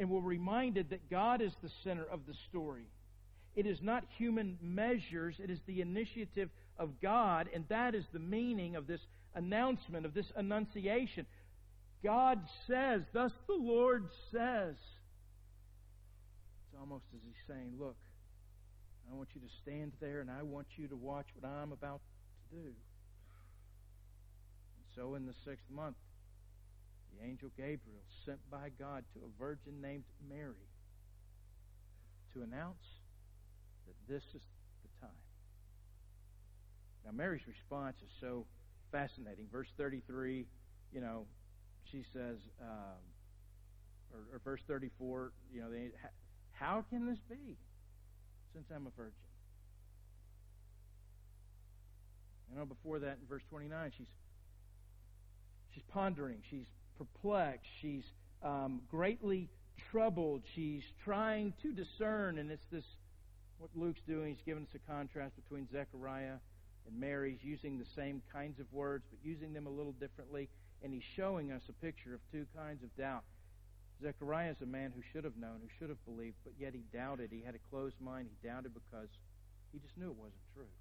And 0.00 0.08
we're 0.08 0.20
reminded 0.20 0.90
that 0.90 1.10
God 1.10 1.42
is 1.42 1.52
the 1.62 1.68
center 1.84 2.06
of 2.10 2.20
the 2.26 2.32
story. 2.48 2.86
It 3.54 3.66
is 3.66 3.82
not 3.82 4.02
human 4.16 4.56
measures, 4.62 5.34
it 5.38 5.50
is 5.50 5.58
the 5.66 5.82
initiative 5.82 6.48
of 6.78 7.02
God, 7.02 7.50
and 7.54 7.66
that 7.68 7.94
is 7.94 8.06
the 8.10 8.18
meaning 8.18 8.76
of 8.76 8.86
this 8.86 9.02
announcement, 9.34 10.06
of 10.06 10.14
this 10.14 10.32
annunciation. 10.34 11.26
God 12.02 12.40
says, 12.66 13.02
thus 13.12 13.32
the 13.46 13.54
Lord 13.54 14.08
says. 14.32 14.76
It's 16.64 16.80
almost 16.80 17.04
as 17.14 17.20
he's 17.22 17.34
saying, 17.46 17.74
Look, 17.78 17.96
I 19.12 19.14
want 19.14 19.28
you 19.34 19.42
to 19.42 19.48
stand 19.62 19.92
there 20.00 20.22
and 20.22 20.30
I 20.30 20.42
want 20.42 20.66
you 20.76 20.88
to 20.88 20.96
watch 20.96 21.26
what 21.38 21.46
I'm 21.46 21.72
about 21.72 22.00
to 22.50 22.56
do. 22.56 22.68
And 24.78 24.86
so 24.96 25.14
in 25.14 25.26
the 25.26 25.34
sixth 25.44 25.68
month, 25.70 25.96
the 27.18 27.26
angel 27.26 27.50
Gabriel, 27.56 28.04
sent 28.24 28.38
by 28.50 28.70
God 28.78 29.04
to 29.14 29.20
a 29.20 29.30
virgin 29.38 29.80
named 29.80 30.04
Mary, 30.28 30.68
to 32.34 32.42
announce 32.42 32.84
that 33.86 34.12
this 34.12 34.22
is 34.34 34.42
the 34.82 35.00
time. 35.00 35.22
Now, 37.04 37.12
Mary's 37.12 37.46
response 37.46 37.96
is 38.02 38.10
so 38.20 38.46
fascinating. 38.92 39.46
Verse 39.50 39.68
33, 39.76 40.46
you 40.92 41.00
know, 41.00 41.26
she 41.90 42.04
says, 42.12 42.36
um, 42.60 43.00
or, 44.12 44.36
or, 44.36 44.40
verse 44.44 44.60
34, 44.68 45.32
you 45.52 45.60
know, 45.60 45.70
they, 45.70 45.90
how 46.52 46.84
can 46.90 47.06
this 47.06 47.18
be 47.28 47.56
since 48.52 48.66
I'm 48.74 48.86
a 48.86 48.90
virgin? 48.96 49.14
You 52.50 52.58
know, 52.58 52.64
before 52.64 52.98
that, 52.98 53.18
in 53.20 53.26
verse 53.28 53.42
29, 53.50 53.92
she's 53.96 54.08
she's 55.72 55.84
pondering, 55.92 56.38
she's 56.50 56.66
perplexed, 57.00 57.70
she's 57.80 58.04
um, 58.42 58.82
greatly 58.90 59.48
troubled, 59.90 60.42
she's 60.54 60.82
trying 61.04 61.54
to 61.62 61.72
discern, 61.72 62.38
and 62.38 62.50
it's 62.50 62.66
this 62.70 62.84
what 63.58 63.70
Luke's 63.74 64.00
doing. 64.06 64.34
He's 64.34 64.44
giving 64.44 64.64
us 64.64 64.74
a 64.74 64.90
contrast 64.90 65.34
between 65.36 65.68
Zechariah 65.72 66.36
and 66.86 67.00
Mary's, 67.00 67.38
using 67.42 67.78
the 67.78 67.86
same 67.96 68.22
kinds 68.32 68.58
of 68.60 68.66
words, 68.72 69.04
but 69.10 69.18
using 69.22 69.52
them 69.52 69.66
a 69.66 69.70
little 69.70 69.92
differently, 69.92 70.48
and 70.82 70.92
he's 70.92 71.04
showing 71.16 71.52
us 71.52 71.62
a 71.68 71.72
picture 71.84 72.14
of 72.14 72.20
two 72.32 72.46
kinds 72.56 72.82
of 72.82 72.94
doubt. 72.96 73.24
Zechariah 74.02 74.52
is 74.52 74.60
a 74.62 74.66
man 74.66 74.92
who 74.94 75.02
should 75.12 75.24
have 75.24 75.36
known, 75.36 75.60
who 75.60 75.68
should 75.78 75.90
have 75.90 76.02
believed, 76.06 76.36
but 76.44 76.54
yet 76.58 76.72
he 76.72 76.84
doubted. 76.92 77.30
He 77.30 77.42
had 77.44 77.54
a 77.54 77.62
closed 77.70 78.00
mind. 78.00 78.28
He 78.28 78.48
doubted 78.48 78.72
because 78.72 79.08
he 79.72 79.78
just 79.78 79.96
knew 79.96 80.08
it 80.08 80.16
wasn't 80.16 80.40
true. 80.54 80.72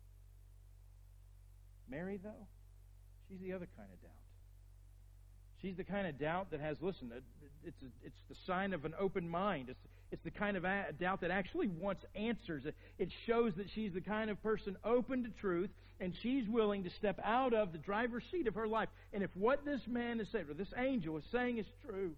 Mary, 1.90 2.20
though, 2.22 2.48
she's 3.28 3.40
the 3.42 3.52
other 3.52 3.68
kind 3.76 3.90
of 3.92 4.02
doubt. 4.02 4.29
She's 5.62 5.76
the 5.76 5.84
kind 5.84 6.08
of 6.08 6.18
doubt 6.18 6.52
that 6.52 6.62
has, 6.62 6.78
listen, 6.82 7.12
it's, 7.66 7.76
it's 8.04 8.16
the 8.30 8.36
sign 8.48 8.74
of 8.74 8.86
an 8.86 8.94
open 9.00 9.28
mind. 9.28 9.70
It's, 9.70 9.80
it's 10.12 10.24
the 10.24 10.32
kind 10.32 10.56
of 10.58 10.64
doubt 11.00 11.22
that 11.22 11.32
actually 11.32 11.68
wants 11.68 12.04
answers. 12.16 12.64
It 12.98 13.10
shows 13.28 13.54
that 13.58 13.68
she's 13.76 13.94
the 13.94 14.02
kind 14.02 14.30
of 14.30 14.42
person 14.42 14.78
open 14.84 15.24
to 15.24 15.30
truth, 15.42 15.70
and 16.00 16.14
she's 16.24 16.48
willing 16.48 16.86
to 16.86 16.90
step 16.98 17.20
out 17.24 17.54
of 17.54 17.74
the 17.74 17.78
driver's 17.78 18.24
seat 18.32 18.48
of 18.48 18.56
her 18.56 18.68
life. 18.68 18.90
And 19.14 19.22
if 19.22 19.30
what 19.36 19.66
this 19.66 19.82
man 19.86 20.22
is 20.22 20.28
saying, 20.32 20.46
or 20.50 20.54
this 20.54 20.74
angel 20.78 21.18
is 21.18 21.26
saying, 21.32 21.58
is 21.58 21.66
true, 21.86 22.12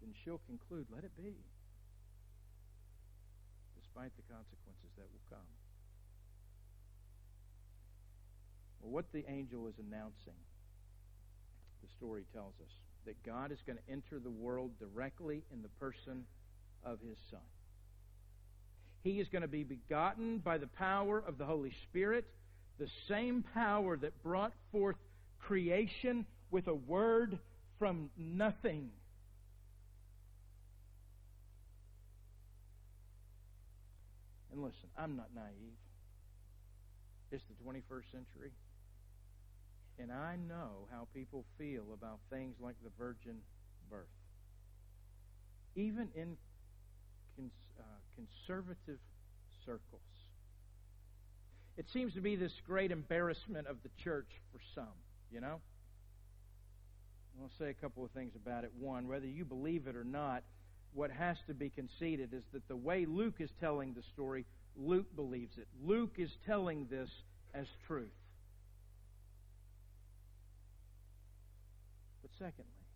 then 0.00 0.14
she'll 0.24 0.40
conclude, 0.48 0.86
let 0.94 1.04
it 1.04 1.14
be, 1.16 1.34
despite 3.78 4.12
the 4.16 4.22
consequences 4.32 4.90
that 4.96 5.06
will 5.12 5.26
come. 5.28 5.46
Well, 8.80 8.92
what 8.92 9.12
the 9.12 9.24
angel 9.28 9.68
is 9.68 9.74
announcing, 9.78 10.40
the 11.86 11.92
story 11.96 12.24
tells 12.32 12.54
us, 12.60 12.70
that 13.06 13.22
God 13.24 13.52
is 13.52 13.58
going 13.66 13.78
to 13.78 13.92
enter 13.92 14.18
the 14.18 14.30
world 14.30 14.72
directly 14.78 15.42
in 15.52 15.62
the 15.62 15.68
person 15.80 16.24
of 16.84 16.98
his 17.00 17.16
Son. 17.30 17.40
He 19.04 19.20
is 19.20 19.28
going 19.28 19.42
to 19.42 19.48
be 19.48 19.62
begotten 19.62 20.38
by 20.38 20.58
the 20.58 20.66
power 20.66 21.22
of 21.26 21.38
the 21.38 21.44
Holy 21.44 21.72
Spirit, 21.88 22.24
the 22.78 22.88
same 23.08 23.44
power 23.54 23.96
that 23.96 24.22
brought 24.22 24.52
forth 24.72 24.96
creation 25.40 26.26
with 26.50 26.66
a 26.66 26.74
word 26.74 27.38
from 27.78 28.10
nothing. 28.16 28.90
And 34.52 34.62
listen, 34.62 34.88
I'm 34.98 35.16
not 35.16 35.28
naive. 35.34 35.76
It's 37.30 37.44
the 37.48 37.64
21st 37.64 38.10
century. 38.10 38.50
And 39.98 40.12
I 40.12 40.36
know 40.36 40.86
how 40.90 41.08
people 41.14 41.44
feel 41.58 41.84
about 41.94 42.18
things 42.30 42.56
like 42.60 42.74
the 42.84 42.90
virgin 42.98 43.38
birth. 43.90 44.06
Even 45.74 46.08
in 46.14 46.36
cons- 47.36 47.50
uh, 47.78 47.82
conservative 48.14 48.98
circles. 49.64 50.00
It 51.76 51.86
seems 51.92 52.14
to 52.14 52.20
be 52.20 52.36
this 52.36 52.52
great 52.66 52.90
embarrassment 52.90 53.66
of 53.66 53.76
the 53.82 53.90
church 54.02 54.28
for 54.52 54.60
some, 54.74 54.94
you 55.30 55.40
know? 55.40 55.60
I'll 57.40 57.50
say 57.58 57.68
a 57.68 57.74
couple 57.74 58.04
of 58.04 58.10
things 58.12 58.32
about 58.34 58.64
it. 58.64 58.72
One, 58.78 59.08
whether 59.08 59.26
you 59.26 59.44
believe 59.44 59.86
it 59.86 59.94
or 59.94 60.04
not, 60.04 60.42
what 60.94 61.10
has 61.10 61.36
to 61.48 61.54
be 61.54 61.68
conceded 61.68 62.32
is 62.32 62.42
that 62.54 62.66
the 62.68 62.76
way 62.76 63.04
Luke 63.04 63.36
is 63.40 63.50
telling 63.60 63.92
the 63.92 64.02
story, 64.14 64.46
Luke 64.76 65.14
believes 65.14 65.58
it. 65.58 65.66
Luke 65.84 66.14
is 66.16 66.30
telling 66.46 66.86
this 66.90 67.10
as 67.52 67.66
truth. 67.86 68.08
Secondly, 72.38 72.86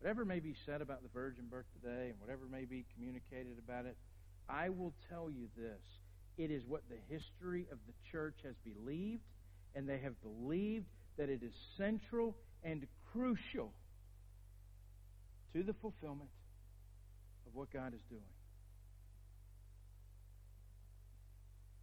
whatever 0.00 0.24
may 0.24 0.40
be 0.40 0.54
said 0.66 0.80
about 0.80 1.02
the 1.02 1.08
virgin 1.12 1.44
birth 1.50 1.66
today 1.80 2.08
and 2.10 2.20
whatever 2.20 2.46
may 2.50 2.64
be 2.64 2.84
communicated 2.94 3.58
about 3.58 3.86
it, 3.86 3.96
I 4.48 4.68
will 4.70 4.92
tell 5.08 5.30
you 5.30 5.48
this. 5.56 5.80
It 6.38 6.50
is 6.50 6.62
what 6.66 6.82
the 6.88 6.96
history 7.08 7.66
of 7.70 7.78
the 7.86 7.92
church 8.10 8.36
has 8.44 8.54
believed, 8.64 9.22
and 9.74 9.88
they 9.88 9.98
have 9.98 10.14
believed 10.22 10.86
that 11.18 11.28
it 11.28 11.42
is 11.42 11.52
central 11.76 12.36
and 12.64 12.86
crucial 13.12 13.72
to 15.52 15.62
the 15.62 15.74
fulfillment 15.74 16.30
of 17.46 17.54
what 17.54 17.70
God 17.72 17.92
is 17.94 18.00
doing. 18.08 18.22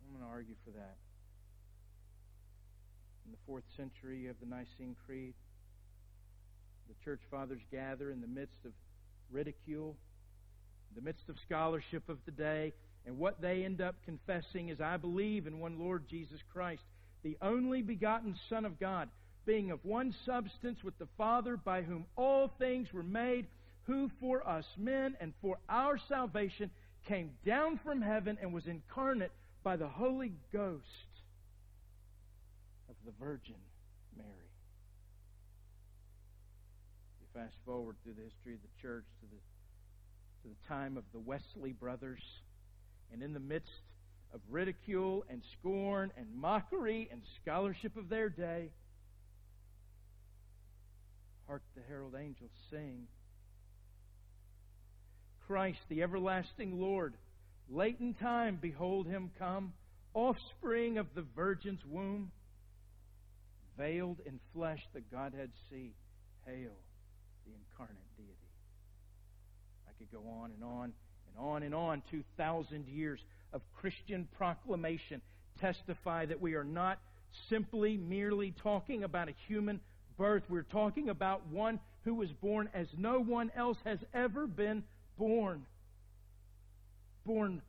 I'm 0.08 0.18
going 0.18 0.26
to 0.26 0.34
argue 0.34 0.56
for 0.64 0.72
that. 0.72 0.96
In 3.26 3.32
the 3.32 3.38
fourth 3.46 3.66
century, 3.76 4.20
you 4.20 4.28
have 4.30 4.40
the 4.40 4.46
Nicene 4.46 4.96
Creed 5.06 5.34
the 6.88 7.06
church 7.06 7.22
fathers 7.30 7.62
gather 7.72 8.12
in 8.12 8.22
the 8.22 8.28
midst 8.28 8.58
of 8.66 8.72
ridicule, 9.32 9.96
the 10.96 11.02
midst 11.02 11.30
of 11.30 11.36
scholarship 11.46 12.08
of 12.10 12.18
the 12.26 12.32
day, 12.32 12.74
and 13.06 13.18
what 13.18 13.42
they 13.42 13.64
end 13.64 13.82
up 13.82 13.96
confessing 14.06 14.70
is, 14.70 14.82
I 14.82 14.98
believe 14.98 15.48
in 15.48 15.60
one 15.60 15.80
Lord 15.80 16.04
Jesus 16.10 16.40
Christ, 16.52 16.82
the 17.24 17.38
only 17.42 17.82
begotten 17.82 18.36
Son 18.50 18.66
of 18.66 18.80
God, 18.80 19.10
being 19.46 19.72
of 19.72 19.80
one 19.84 20.14
substance 20.26 20.84
with 20.84 20.98
the 21.00 21.08
Father, 21.18 21.58
by 21.58 21.82
whom 21.82 22.06
all 22.16 22.52
things 22.60 22.92
were 22.94 23.04
made, 23.04 23.48
who 23.84 24.10
for 24.20 24.48
us 24.48 24.66
men 24.78 25.16
and 25.22 25.34
for 25.42 25.58
our 25.70 25.98
salvation 26.10 26.70
came 27.08 27.32
down 27.46 27.80
from 27.84 28.02
heaven 28.02 28.38
and 28.42 28.54
was 28.54 28.68
incarnate 28.68 29.32
by 29.64 29.78
the 29.78 29.88
Holy 29.88 30.34
Ghost 30.52 30.84
of 32.90 32.96
the 33.06 33.14
Virgin 33.20 33.56
Mary 34.18 34.47
fast 37.38 37.56
forward 37.66 37.96
through 38.04 38.14
the 38.14 38.24
history 38.24 38.56
of 38.56 38.60
the 38.62 38.82
church 38.82 39.06
to 39.22 39.28
the, 39.28 39.38
to 40.42 40.56
the 40.56 40.68
time 40.68 40.98
of 40.98 41.04
the 41.14 41.20
Wesley 41.20 41.72
brothers, 41.72 42.24
and 43.14 43.22
in 43.22 43.34
the 43.34 43.40
midst 43.40 43.70
of 44.34 44.42
ridicule 44.50 45.24
and 45.30 45.44
scorn 45.60 46.12
and 46.18 46.26
mockery 46.36 47.08
and 47.12 47.22
scholarship 47.40 47.96
of 47.96 48.10
their 48.10 48.28
day, 48.30 48.72
hark 51.46 51.62
the 51.76 51.82
herald 51.88 52.16
angels 52.20 52.50
sing. 52.72 53.06
Christ, 55.46 55.80
the 55.90 56.02
everlasting 56.02 56.82
Lord, 56.82 57.14
late 57.70 57.98
in 58.00 58.16
time, 58.16 58.58
behold 58.60 59.06
him 59.06 59.30
come, 59.38 59.74
offspring 60.16 60.98
of 60.98 61.06
the 61.14 61.24
Virgin's 61.36 61.86
womb, 61.88 62.32
veiled 63.78 64.18
in 64.26 64.40
flesh, 64.56 64.82
the 64.96 65.02
Godhead 65.02 65.52
see. 65.70 65.94
Hail 66.46 66.72
the 67.48 67.54
incarnate 67.56 67.98
deity. 68.18 68.34
I 69.88 69.92
could 69.98 70.12
go 70.12 70.28
on 70.42 70.52
and 70.52 70.64
on 70.64 70.94
and 71.28 71.38
on 71.38 71.64
and 71.64 71.74
on. 71.74 72.04
2,000 72.12 72.88
years 72.88 73.20
of 73.54 73.62
Christian 73.80 74.28
proclamation 74.38 75.22
testify 75.60 76.26
that 76.26 76.42
we 76.42 76.56
are 76.56 76.64
not 76.64 77.00
simply 77.50 77.98
merely 77.98 78.54
talking 78.64 79.04
about 79.04 79.30
a 79.30 79.34
human 79.48 79.80
birth. 80.18 80.44
We're 80.50 80.64
talking 80.64 81.10
about 81.10 81.48
one 81.48 81.80
who 82.04 82.16
was 82.16 82.30
born 82.42 82.70
as 82.74 82.88
no 82.98 83.20
one 83.20 83.52
else 83.56 83.78
has 83.86 84.00
ever 84.14 84.48
been 84.48 84.84
born. 85.18 85.66
Born 87.26 87.62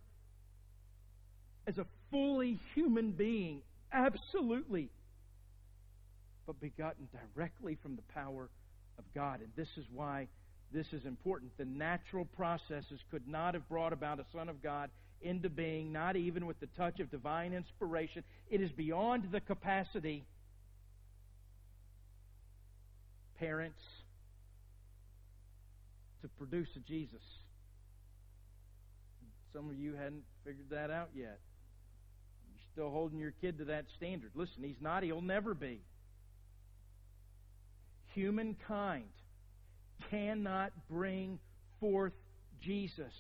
as 1.66 1.78
a 1.78 1.86
fully 2.10 2.58
human 2.74 3.12
being, 3.12 3.60
absolutely, 3.92 4.88
but 6.46 6.60
begotten 6.60 7.08
directly 7.34 7.76
from 7.82 7.96
the 7.96 8.02
power 8.14 8.48
of 8.98 9.04
God. 9.14 9.40
And 9.40 9.48
this 9.56 9.68
is 9.76 9.84
why 9.92 10.28
this 10.72 10.86
is 10.92 11.04
important. 11.04 11.52
The 11.56 11.64
natural 11.64 12.24
processes 12.24 13.00
could 13.10 13.26
not 13.26 13.54
have 13.54 13.68
brought 13.68 13.92
about 13.92 14.20
a 14.20 14.24
Son 14.32 14.48
of 14.48 14.62
God 14.62 14.90
into 15.20 15.48
being, 15.48 15.92
not 15.92 16.16
even 16.16 16.46
with 16.46 16.60
the 16.60 16.68
touch 16.76 17.00
of 17.00 17.10
divine 17.10 17.52
inspiration. 17.52 18.22
It 18.50 18.60
is 18.60 18.70
beyond 18.70 19.28
the 19.32 19.40
capacity, 19.40 20.24
parents, 23.38 23.80
to 26.22 26.28
produce 26.28 26.68
a 26.76 26.80
Jesus. 26.80 27.22
Some 29.52 29.70
of 29.70 29.78
you 29.78 29.94
hadn't 29.94 30.24
figured 30.44 30.70
that 30.70 30.90
out 30.90 31.08
yet. 31.14 31.38
You're 32.50 32.66
still 32.72 32.90
holding 32.90 33.18
your 33.18 33.32
kid 33.40 33.58
to 33.58 33.64
that 33.66 33.86
standard. 33.96 34.30
Listen, 34.34 34.62
he's 34.62 34.80
not, 34.80 35.02
he'll 35.02 35.20
never 35.20 35.54
be. 35.54 35.80
Humankind 38.18 39.04
cannot 40.10 40.72
bring 40.90 41.38
forth 41.78 42.14
Jesus. 42.60 43.14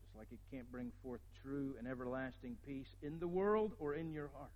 Just 0.00 0.16
like 0.16 0.28
it 0.32 0.38
can't 0.50 0.72
bring 0.72 0.92
forth 1.02 1.20
true 1.42 1.74
and 1.78 1.86
everlasting 1.86 2.56
peace 2.66 2.88
in 3.02 3.18
the 3.18 3.28
world 3.28 3.74
or 3.78 3.92
in 3.92 4.14
your 4.14 4.30
heart. 4.34 4.48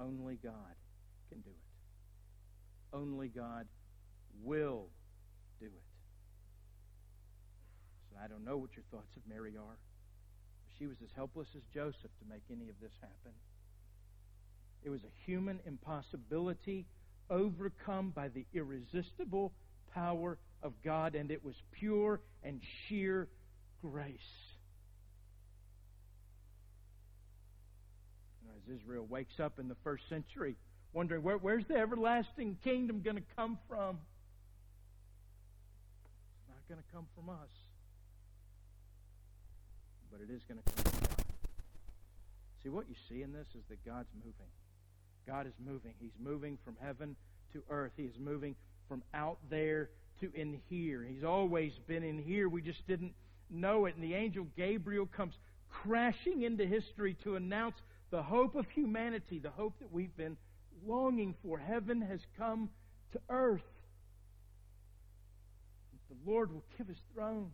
Only 0.00 0.40
God 0.42 0.74
can 1.28 1.38
do 1.38 1.50
it. 1.50 2.96
Only 2.96 3.28
God 3.28 3.68
will 4.42 4.88
do 5.60 5.66
it. 5.66 5.82
So 8.10 8.18
I 8.24 8.26
don't 8.26 8.44
know 8.44 8.56
what 8.56 8.70
your 8.74 8.84
thoughts 8.90 9.14
of 9.16 9.22
Mary 9.32 9.54
are. 9.56 9.78
She 10.80 10.88
was 10.88 10.96
as 11.00 11.10
helpless 11.14 11.46
as 11.54 11.62
Joseph 11.72 12.10
to 12.18 12.28
make 12.28 12.42
any 12.50 12.68
of 12.70 12.74
this 12.80 12.94
happen. 13.00 13.34
It 14.84 14.90
was 14.90 15.00
a 15.02 15.30
human 15.30 15.60
impossibility 15.66 16.86
overcome 17.28 18.10
by 18.10 18.28
the 18.28 18.44
irresistible 18.54 19.52
power 19.94 20.38
of 20.62 20.72
God, 20.84 21.14
and 21.14 21.30
it 21.30 21.44
was 21.44 21.54
pure 21.72 22.20
and 22.42 22.60
sheer 22.86 23.28
grace. 23.82 24.14
As 28.56 28.80
Israel 28.80 29.06
wakes 29.08 29.38
up 29.40 29.58
in 29.58 29.68
the 29.68 29.76
first 29.84 30.08
century, 30.08 30.56
wondering 30.92 31.22
where, 31.22 31.38
where's 31.38 31.64
the 31.66 31.76
everlasting 31.76 32.58
kingdom 32.62 33.00
going 33.02 33.16
to 33.16 33.22
come 33.36 33.58
from? 33.68 33.98
It's 36.36 36.48
not 36.48 36.68
going 36.68 36.80
to 36.80 36.92
come 36.92 37.06
from 37.14 37.30
us, 37.30 37.50
but 40.10 40.20
it 40.20 40.30
is 40.34 40.42
going 40.48 40.60
to 40.62 40.72
come 40.72 40.92
from 40.92 41.00
God. 41.00 41.24
See, 42.62 42.68
what 42.68 42.88
you 42.88 42.94
see 43.08 43.22
in 43.22 43.32
this 43.32 43.46
is 43.54 43.62
that 43.70 43.84
God's 43.86 44.10
moving. 44.14 44.50
God 45.26 45.46
is 45.46 45.54
moving. 45.64 45.94
He's 46.00 46.12
moving 46.18 46.58
from 46.64 46.76
heaven 46.80 47.16
to 47.52 47.62
earth. 47.70 47.92
He 47.96 48.04
is 48.04 48.14
moving 48.18 48.54
from 48.88 49.02
out 49.14 49.38
there 49.48 49.90
to 50.20 50.30
in 50.34 50.60
here. 50.68 51.02
He's 51.08 51.24
always 51.24 51.72
been 51.86 52.02
in 52.02 52.22
here. 52.22 52.48
We 52.48 52.62
just 52.62 52.86
didn't 52.86 53.12
know 53.50 53.86
it. 53.86 53.94
And 53.94 54.04
the 54.04 54.14
angel 54.14 54.46
Gabriel 54.56 55.06
comes 55.06 55.34
crashing 55.70 56.42
into 56.42 56.66
history 56.66 57.16
to 57.24 57.36
announce 57.36 57.76
the 58.10 58.22
hope 58.22 58.56
of 58.56 58.68
humanity, 58.70 59.38
the 59.38 59.50
hope 59.50 59.74
that 59.80 59.92
we've 59.92 60.16
been 60.16 60.36
longing 60.86 61.34
for. 61.42 61.58
Heaven 61.58 62.00
has 62.00 62.20
come 62.36 62.70
to 63.12 63.20
earth. 63.28 63.62
The 66.08 66.30
Lord 66.30 66.52
will 66.52 66.64
give 66.76 66.88
his 66.88 66.98
throne 67.14 67.52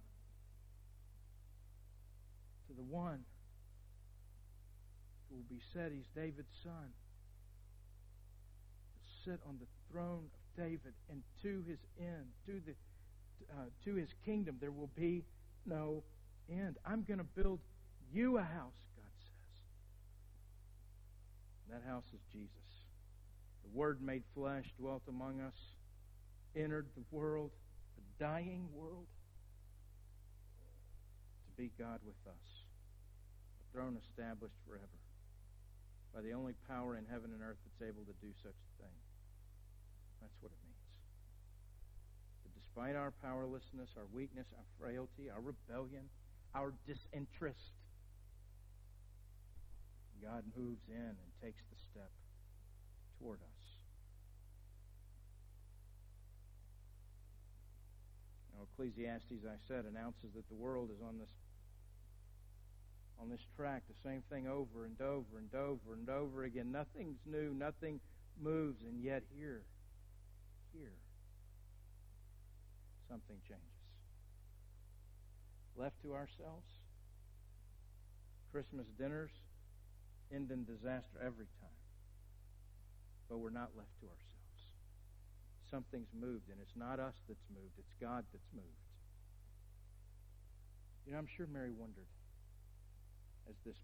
to 2.68 2.74
the 2.74 2.82
one 2.82 3.20
who 5.28 5.36
will 5.36 5.44
be 5.50 5.60
said 5.74 5.92
he's 5.92 6.06
David's 6.14 6.48
son 6.62 6.92
sit 9.26 9.40
on 9.46 9.58
the 9.58 9.66
throne 9.90 10.30
of 10.32 10.64
David, 10.64 10.94
and 11.10 11.20
to 11.42 11.62
his 11.68 11.78
end, 11.98 12.26
to 12.46 12.62
the 12.64 12.74
uh, 13.52 13.66
to 13.84 13.94
his 13.94 14.08
kingdom, 14.24 14.56
there 14.60 14.70
will 14.70 14.90
be 14.96 15.24
no 15.66 16.02
end. 16.50 16.76
I'm 16.86 17.02
going 17.02 17.18
to 17.18 17.42
build 17.42 17.60
you 18.12 18.38
a 18.38 18.42
house, 18.42 18.80
God 18.96 19.12
says. 19.20 19.56
And 21.64 21.76
that 21.76 21.86
house 21.88 22.06
is 22.14 22.20
Jesus. 22.32 22.50
The 23.62 23.78
Word 23.78 24.00
made 24.00 24.22
flesh, 24.34 24.64
dwelt 24.78 25.02
among 25.08 25.40
us, 25.40 25.54
entered 26.56 26.86
the 26.96 27.04
world, 27.10 27.50
a 27.98 28.22
dying 28.22 28.68
world, 28.74 29.06
to 31.46 31.62
be 31.62 31.70
God 31.78 32.00
with 32.04 32.16
us. 32.26 32.46
A 33.60 33.72
throne 33.72 33.98
established 34.08 34.56
forever 34.66 34.86
by 36.14 36.22
the 36.22 36.32
only 36.32 36.54
power 36.68 36.96
in 36.96 37.04
heaven 37.10 37.30
and 37.32 37.42
earth 37.42 37.58
that's 37.62 37.90
able 37.90 38.04
to 38.04 38.14
do 38.22 38.32
such. 38.42 38.54
That's 40.26 40.42
what 40.42 40.50
it 40.50 40.58
means. 40.66 40.90
That 42.42 42.54
despite 42.58 42.98
our 42.98 43.14
powerlessness, 43.22 43.94
our 43.94 44.10
weakness, 44.10 44.46
our 44.58 44.66
frailty, 44.74 45.30
our 45.30 45.38
rebellion, 45.38 46.10
our 46.50 46.74
disinterest, 46.82 47.78
God 50.18 50.42
moves 50.58 50.82
in 50.90 51.14
and 51.14 51.30
takes 51.38 51.62
the 51.70 51.78
step 51.78 52.10
toward 53.20 53.38
us. 53.38 53.66
Now, 58.50 58.66
Ecclesiastes, 58.66 59.46
I 59.46 59.62
said, 59.68 59.84
announces 59.86 60.34
that 60.34 60.48
the 60.48 60.56
world 60.56 60.90
is 60.90 61.00
on 61.06 61.18
this 61.18 61.30
on 63.18 63.30
this 63.30 63.46
track, 63.56 63.82
the 63.88 64.08
same 64.08 64.22
thing 64.28 64.46
over 64.46 64.84
and 64.84 65.00
over 65.00 65.38
and 65.38 65.54
over 65.54 65.94
and 65.94 66.10
over 66.10 66.44
again. 66.44 66.70
Nothing's 66.72 67.16
new, 67.24 67.54
nothing 67.54 68.00
moves, 68.42 68.82
and 68.82 69.00
yet 69.02 69.22
here 69.38 69.62
here, 70.78 70.96
something 73.08 73.36
changes. 73.48 73.64
Left 75.76 76.00
to 76.02 76.14
ourselves, 76.14 76.66
Christmas 78.52 78.86
dinners 78.98 79.30
end 80.32 80.50
in 80.50 80.64
disaster 80.64 81.18
every 81.20 81.46
time. 81.60 81.80
But 83.28 83.38
we're 83.38 83.50
not 83.50 83.70
left 83.76 83.92
to 84.00 84.06
ourselves. 84.06 84.60
Something's 85.70 86.08
moved, 86.18 86.48
and 86.50 86.58
it's 86.62 86.76
not 86.76 87.00
us 87.00 87.14
that's 87.28 87.46
moved, 87.52 87.74
it's 87.78 87.94
God 88.00 88.24
that's 88.32 88.50
moved. 88.54 88.86
You 91.06 91.12
know, 91.12 91.18
I'm 91.18 91.28
sure 91.36 91.46
Mary 91.52 91.70
wondered 91.70 92.06
as 93.48 93.54
this 93.64 93.76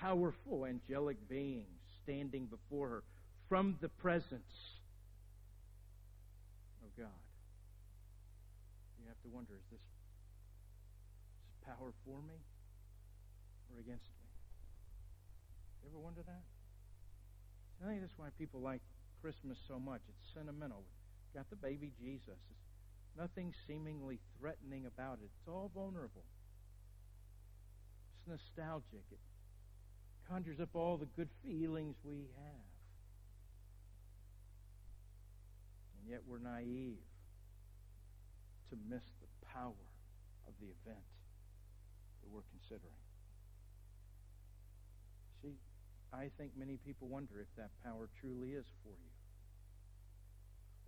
powerful 0.00 0.66
angelic 0.66 1.16
being 1.28 1.66
standing 2.02 2.46
before 2.46 2.88
her 2.88 3.02
from 3.48 3.76
the 3.80 3.88
presence 3.88 4.79
God. 6.96 7.20
You 9.00 9.08
have 9.08 9.20
to 9.24 9.28
wonder 9.28 9.52
is 9.56 9.64
this, 9.70 9.80
is 9.80 9.88
this 11.48 11.56
power 11.64 11.92
for 12.04 12.20
me 12.22 12.36
or 13.72 13.80
against 13.80 14.08
me? 14.20 14.28
You 15.82 15.88
ever 15.92 15.98
wonder 15.98 16.20
that? 16.24 16.44
I 17.80 17.88
think 17.88 18.00
that's 18.00 18.16
why 18.16 18.28
people 18.36 18.60
like 18.60 18.80
Christmas 19.22 19.56
so 19.66 19.78
much. 19.78 20.00
It's 20.08 20.34
sentimental. 20.34 20.84
we 20.84 21.38
Got 21.38 21.48
the 21.48 21.56
baby 21.56 21.92
Jesus. 22.00 22.40
Nothing 23.16 23.52
seemingly 23.66 24.20
threatening 24.38 24.86
about 24.86 25.18
it. 25.22 25.28
It's 25.32 25.48
all 25.48 25.70
vulnerable. 25.74 26.24
It's 28.20 28.28
nostalgic. 28.28 29.04
It 29.10 29.18
conjures 30.28 30.60
up 30.60 30.70
all 30.74 30.96
the 30.96 31.08
good 31.16 31.28
feelings 31.42 31.96
we 32.04 32.28
have. 32.36 32.69
Yet 36.10 36.20
we're 36.26 36.42
naive 36.42 36.98
to 38.70 38.76
miss 38.90 39.06
the 39.22 39.30
power 39.54 39.86
of 40.46 40.52
the 40.58 40.66
event 40.66 41.06
that 42.22 42.28
we're 42.34 42.46
considering. 42.50 42.98
See, 45.42 45.54
I 46.12 46.30
think 46.36 46.50
many 46.58 46.78
people 46.84 47.06
wonder 47.06 47.40
if 47.40 47.46
that 47.56 47.70
power 47.84 48.08
truly 48.20 48.50
is 48.50 48.66
for 48.82 48.90
you. 48.90 49.12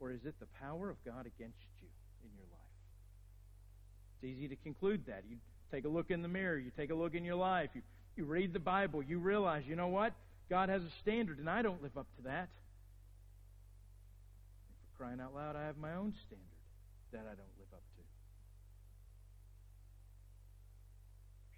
Or 0.01 0.11
is 0.11 0.25
it 0.27 0.35
the 0.41 0.51
power 0.61 0.91
of 0.91 0.97
God 1.05 1.27
against 1.27 1.63
you 1.81 1.89
in 2.25 2.31
your 2.35 2.47
life? 2.51 2.75
It's 4.19 4.37
easy 4.37 4.49
to 4.49 4.57
conclude 4.57 5.07
that. 5.07 5.23
You 5.29 5.37
take 5.71 5.85
a 5.85 5.89
look 5.89 6.11
in 6.11 6.23
the 6.23 6.29
mirror, 6.29 6.59
you 6.59 6.73
take 6.77 6.91
a 6.91 6.95
look 6.95 7.15
in 7.15 7.25
your 7.25 7.37
life, 7.37 7.71
you, 7.75 7.83
you 8.17 8.25
read 8.25 8.53
the 8.53 8.59
Bible, 8.59 9.03
you 9.03 9.21
realize, 9.21 9.63
you 9.69 9.77
know 9.77 9.87
what? 9.87 10.13
God 10.51 10.69
has 10.69 10.83
a 10.83 10.91
standard, 11.01 11.39
and 11.39 11.49
I 11.49 11.63
don't 11.63 11.81
live 11.81 11.97
up 11.97 12.09
to 12.17 12.23
that 12.25 12.49
crying 15.03 15.19
out 15.19 15.35
loud, 15.35 15.59
I 15.59 15.67
have 15.67 15.83
my 15.83 15.99
own 15.99 16.15
standard 16.15 16.63
that 17.11 17.27
I 17.27 17.35
don't 17.35 17.57
live 17.59 17.75
up 17.75 17.83
to. 17.83 18.03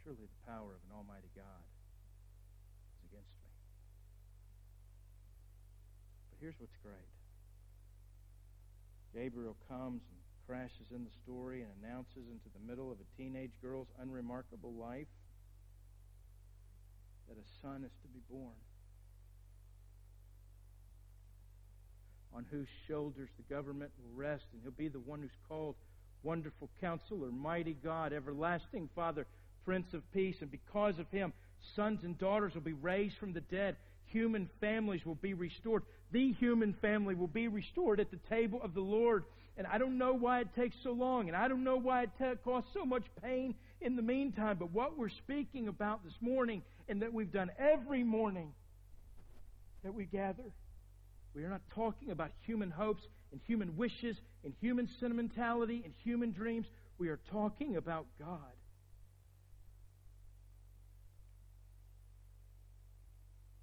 Surely 0.01 0.25
the 0.25 0.43
power 0.49 0.73
of 0.73 0.81
an 0.89 0.97
almighty 0.97 1.29
God 1.37 1.61
is 2.97 3.13
against 3.13 3.37
me. 3.45 3.53
But 6.33 6.41
here's 6.41 6.57
what's 6.57 6.81
great 6.81 7.13
Gabriel 9.13 9.61
comes 9.69 10.01
and 10.09 10.21
crashes 10.49 10.89
in 10.89 11.05
the 11.05 11.13
story 11.21 11.61
and 11.61 11.71
announces 11.85 12.25
into 12.33 12.49
the 12.57 12.65
middle 12.65 12.89
of 12.89 12.97
a 12.97 13.09
teenage 13.21 13.61
girl's 13.61 13.93
unremarkable 14.01 14.73
life 14.73 15.13
that 17.29 17.37
a 17.37 17.45
son 17.61 17.85
is 17.85 17.93
to 18.01 18.09
be 18.09 18.25
born. 18.25 18.57
On 22.35 22.45
whose 22.51 22.69
shoulders 22.89 23.29
the 23.37 23.55
government 23.55 23.91
will 23.99 24.19
rest, 24.19 24.45
and 24.53 24.61
he'll 24.63 24.73
be 24.73 24.89
the 24.89 24.99
one 24.99 25.21
who's 25.21 25.31
called 25.49 25.77
Wonderful 26.23 26.69
Counselor, 26.81 27.31
Mighty 27.31 27.77
God, 27.85 28.13
Everlasting 28.13 28.89
Father, 28.95 29.27
Prince 29.65 29.93
of 29.95 30.03
Peace. 30.13 30.37
And 30.41 30.51
because 30.51 30.99
of 30.99 31.09
him, 31.11 31.33
sons 31.77 32.01
and 32.03 32.19
daughters 32.19 32.55
will 32.55 32.63
be 32.63 32.73
raised 32.73 33.17
from 33.19 33.33
the 33.33 33.41
dead. 33.41 33.77
Human 34.07 34.49
families 34.61 35.05
will 35.05 35.15
be 35.15 35.35
restored. 35.35 35.83
The 36.13 36.33
human 36.33 36.75
family 36.81 37.15
will 37.15 37.29
be 37.29 37.49
restored 37.49 38.01
at 38.01 38.11
the 38.11 38.21
table 38.29 38.61
of 38.63 38.75
the 38.75 38.81
Lord. 38.81 39.25
And 39.57 39.67
I 39.67 39.79
don't 39.79 39.99
know 39.99 40.15
why 40.15 40.41
it 40.41 40.49
takes 40.57 40.75
so 40.83 40.91
long, 40.91 41.29
and 41.29 41.37
I 41.37 41.47
don't 41.47 41.63
know 41.63 41.77
why 41.77 42.03
it 42.03 42.11
t- 42.19 42.25
costs 42.43 42.71
so 42.75 42.85
much 42.85 43.05
pain 43.23 43.55
in 43.81 43.95
the 43.95 44.03
meantime. 44.03 44.57
But 44.59 44.73
what 44.73 44.99
we're 44.99 45.09
speaking 45.11 45.69
about 45.69 46.05
this 46.05 46.15
morning, 46.21 46.63
and 46.89 47.03
that 47.03 47.13
we've 47.13 47.33
done 47.33 47.51
every 47.59 48.03
morning 48.03 48.53
that 49.85 49.95
we 49.95 50.07
gather, 50.07 50.43
we 51.35 51.43
are 51.43 51.49
not 51.49 51.63
talking 51.75 52.11
about 52.11 52.31
human 52.47 52.71
hopes 52.71 53.03
and 53.33 53.41
human 53.47 53.77
wishes 53.77 54.17
and 54.45 54.55
human 54.61 54.89
sentimentality 55.01 55.83
and 55.85 55.93
human 56.05 56.31
dreams. 56.31 56.67
We 56.99 57.09
are 57.09 57.19
talking 57.33 57.77
about 57.77 58.07
God. 58.21 58.55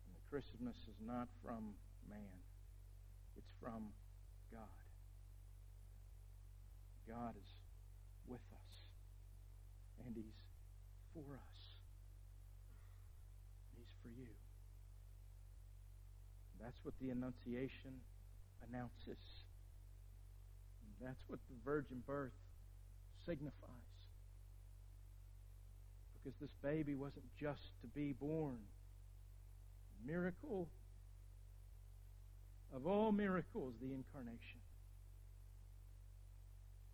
And 0.06 0.16
the 0.16 0.30
Christmas 0.30 0.76
is 0.90 1.08
not 1.08 1.30
from 1.46 1.74
man, 2.10 2.20
it's 3.38 3.52
from 3.62 3.84
God. 4.52 4.68
God 7.08 7.36
is 7.38 7.52
with 8.28 8.42
us, 8.52 8.74
and 10.06 10.16
He's 10.16 10.26
for 11.14 11.24
us. 11.34 11.60
He's 13.78 13.92
for 14.04 14.10
you. 14.10 14.28
That's 16.62 16.78
what 16.84 16.94
the 17.02 17.10
Annunciation 17.10 18.00
announces. 18.70 19.20
That's 21.02 21.22
what 21.28 21.40
the 21.50 21.56
virgin 21.66 22.04
birth 22.06 22.38
signifies. 23.26 23.50
Because 26.14 26.38
this 26.40 26.52
baby 26.62 26.94
wasn't 26.94 27.26
just 27.40 27.72
to 27.82 27.88
be 27.88 28.14
born. 28.14 28.60
Miracle 30.06 30.68
of 32.74 32.88
all 32.88 33.12
miracles, 33.12 33.74
the 33.82 33.94
incarnation. 33.94 34.62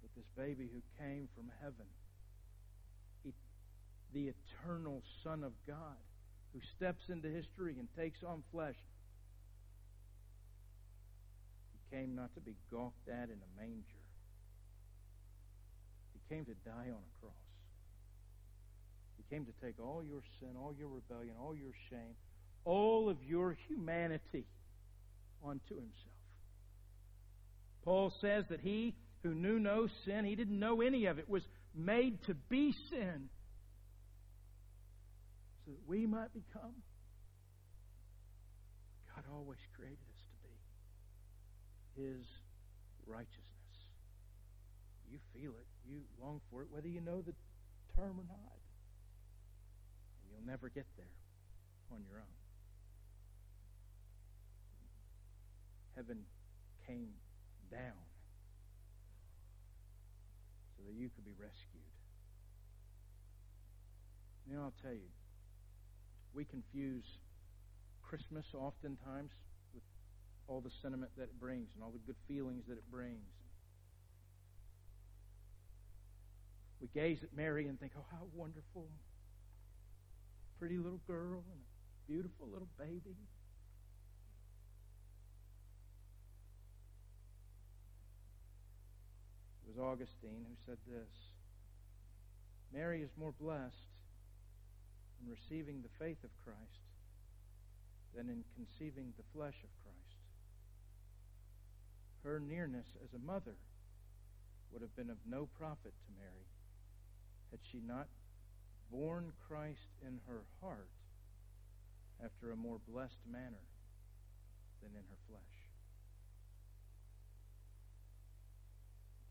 But 0.01 0.09
this 0.15 0.25
baby 0.37 0.69
who 0.73 0.81
came 1.03 1.27
from 1.35 1.51
heaven, 1.61 1.85
the 4.13 4.31
eternal 4.33 5.03
Son 5.23 5.43
of 5.43 5.51
God, 5.67 5.99
who 6.53 6.59
steps 6.75 7.03
into 7.09 7.27
history 7.27 7.75
and 7.77 7.87
takes 7.97 8.23
on 8.23 8.41
flesh, 8.51 8.75
came 11.91 12.15
not 12.15 12.33
to 12.35 12.41
be 12.41 12.55
gawked 12.71 13.07
at 13.07 13.29
in 13.29 13.37
a 13.37 13.61
manger. 13.61 14.03
He 16.13 16.35
came 16.35 16.45
to 16.45 16.53
die 16.65 16.89
on 16.89 16.99
a 16.99 17.11
cross. 17.21 17.33
He 19.17 19.35
came 19.35 19.45
to 19.45 19.51
take 19.63 19.75
all 19.79 20.03
your 20.03 20.21
sin, 20.39 20.49
all 20.57 20.73
your 20.77 20.89
rebellion, 20.89 21.35
all 21.39 21.55
your 21.55 21.73
shame, 21.89 22.15
all 22.65 23.09
of 23.09 23.17
your 23.23 23.57
humanity 23.67 24.45
onto 25.43 25.75
himself. 25.75 26.17
Paul 27.83 28.13
says 28.19 28.45
that 28.49 28.59
he 28.59 28.95
who 29.23 29.33
knew 29.33 29.59
no 29.59 29.87
sin, 30.05 30.25
he 30.25 30.35
didn't 30.35 30.59
know 30.59 30.81
any 30.81 31.05
of 31.05 31.19
it, 31.19 31.29
was 31.29 31.43
made 31.73 32.23
to 32.25 32.33
be 32.33 32.73
sin 32.89 33.29
so 35.65 35.71
that 35.71 35.87
we 35.87 36.05
might 36.05 36.33
become 36.33 36.73
God 39.15 39.23
always 39.33 39.59
created 39.75 39.97
us 40.13 40.16
his 41.97 42.23
righteousness. 43.05 43.43
You 45.11 45.19
feel 45.33 45.51
it. 45.51 45.67
You 45.89 46.01
long 46.21 46.41
for 46.51 46.61
it, 46.61 46.67
whether 46.71 46.87
you 46.87 47.01
know 47.01 47.21
the 47.21 47.33
term 47.95 48.15
or 48.19 48.27
not. 48.27 48.59
And 50.21 50.31
you'll 50.31 50.47
never 50.47 50.69
get 50.69 50.85
there 50.97 51.15
on 51.91 52.03
your 52.07 52.19
own. 52.19 52.37
Heaven 55.95 56.19
came 56.85 57.09
down 57.71 57.97
so 60.77 60.83
that 60.85 60.93
you 60.93 61.09
could 61.09 61.25
be 61.25 61.33
rescued. 61.39 61.81
You 64.47 64.55
know, 64.55 64.61
I'll 64.61 64.73
tell 64.81 64.93
you, 64.93 65.09
we 66.33 66.45
confuse 66.45 67.03
Christmas 68.03 68.45
oftentimes 68.53 69.31
all 70.47 70.61
the 70.61 70.71
sentiment 70.81 71.11
that 71.17 71.23
it 71.23 71.39
brings 71.39 71.67
and 71.75 71.83
all 71.83 71.91
the 71.91 71.99
good 72.05 72.15
feelings 72.27 72.63
that 72.67 72.77
it 72.77 72.89
brings. 72.89 73.19
We 76.79 76.87
gaze 76.93 77.23
at 77.23 77.35
Mary 77.35 77.67
and 77.67 77.79
think, 77.79 77.93
oh, 77.97 78.05
how 78.11 78.27
wonderful. 78.33 78.87
Pretty 80.59 80.77
little 80.77 81.01
girl 81.07 81.43
and 81.51 81.59
a 81.59 82.11
beautiful 82.11 82.47
little 82.47 82.69
baby. 82.79 83.17
It 89.63 89.75
was 89.75 89.77
Augustine 89.77 90.45
who 90.47 90.55
said 90.65 90.77
this 90.87 91.11
Mary 92.73 93.01
is 93.01 93.09
more 93.17 93.33
blessed 93.39 93.75
in 95.21 95.29
receiving 95.29 95.81
the 95.81 95.89
faith 95.99 96.23
of 96.23 96.29
Christ 96.43 96.87
than 98.15 98.29
in 98.29 98.43
conceiving 98.55 99.13
the 99.17 99.23
flesh 99.33 99.55
of 99.63 99.69
Christ 99.83 99.96
her 102.23 102.39
nearness 102.39 102.87
as 103.03 103.13
a 103.13 103.25
mother 103.25 103.55
would 104.71 104.81
have 104.81 104.95
been 104.95 105.09
of 105.09 105.17
no 105.29 105.47
profit 105.57 105.93
to 105.93 106.09
Mary 106.19 106.47
had 107.51 107.59
she 107.71 107.79
not 107.85 108.07
borne 108.91 109.31
Christ 109.47 109.89
in 110.05 110.19
her 110.27 110.43
heart 110.61 110.89
after 112.23 112.51
a 112.51 112.55
more 112.55 112.79
blessed 112.87 113.21
manner 113.29 113.63
than 114.81 114.91
in 114.91 115.05
her 115.07 115.19
flesh. 115.29 115.57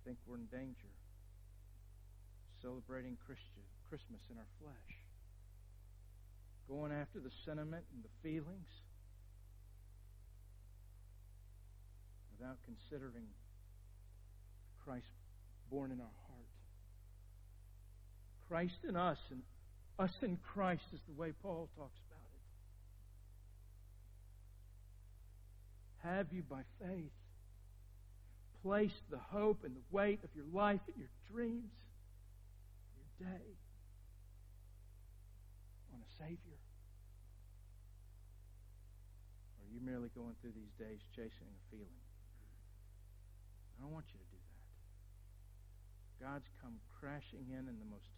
I 0.01 0.09
think 0.09 0.19
we're 0.27 0.37
in 0.37 0.47
danger 0.47 0.93
celebrating 2.63 3.17
Christian 3.27 3.63
Christmas 3.89 4.21
in 4.31 4.39
our 4.39 4.51
flesh, 4.61 4.93
going 6.69 6.91
after 6.91 7.21
the 7.21 7.31
sentiment 7.45 7.85
and 7.95 8.03
the 8.03 8.15
feelings 8.23 8.86
without 12.39 12.57
considering 12.65 13.25
Christ 14.85 15.07
born 15.71 15.91
in 15.91 16.01
our 16.01 16.07
heart. 16.07 16.37
Christ 18.49 18.85
in 18.89 18.97
us 18.97 19.19
and 19.31 19.43
us 19.99 20.13
in 20.23 20.39
Christ 20.53 20.85
is 20.93 21.01
the 21.09 21.21
way 21.21 21.33
Paul 21.43 21.69
talks 21.77 21.99
about 22.09 22.21
it. 26.05 26.09
Have 26.09 26.27
you 26.33 26.43
by 26.43 26.63
faith 26.81 27.11
placed 28.63 29.11
the 29.11 29.19
hope 29.19 29.65
and 29.65 29.75
the 29.75 29.87
weight 29.91 30.21
of 30.23 30.31
your 30.37 30.45
life 30.53 30.81
and 30.87 30.97
your 30.97 31.09
dreams, 31.33 31.73
your 32.95 33.29
day, 33.31 33.45
on 35.95 36.01
a 36.01 36.11
Savior? 36.23 36.61
Or 39.57 39.65
are 39.65 39.73
you 39.75 39.81
merely 39.85 40.11
going 40.15 40.35
through 40.41 40.53
these 40.55 40.75
days 40.79 41.01
chasing 41.17 41.49
a 41.49 41.71
feeling? 41.71 42.06
I 43.77 43.83
don't 43.85 43.93
want 43.93 44.07
you 44.13 44.19
to 44.19 44.29
do 44.33 44.41
that. 44.41 46.25
God's 46.25 46.49
come 46.63 46.81
crashing 46.99 47.53
in 47.53 47.69
in 47.69 47.77
the 47.77 47.85
most 47.85 48.09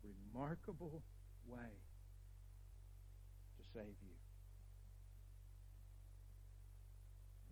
remarkable 0.00 1.02
way 1.46 1.72
to 3.58 3.62
save 3.72 3.94
you. 4.00 4.16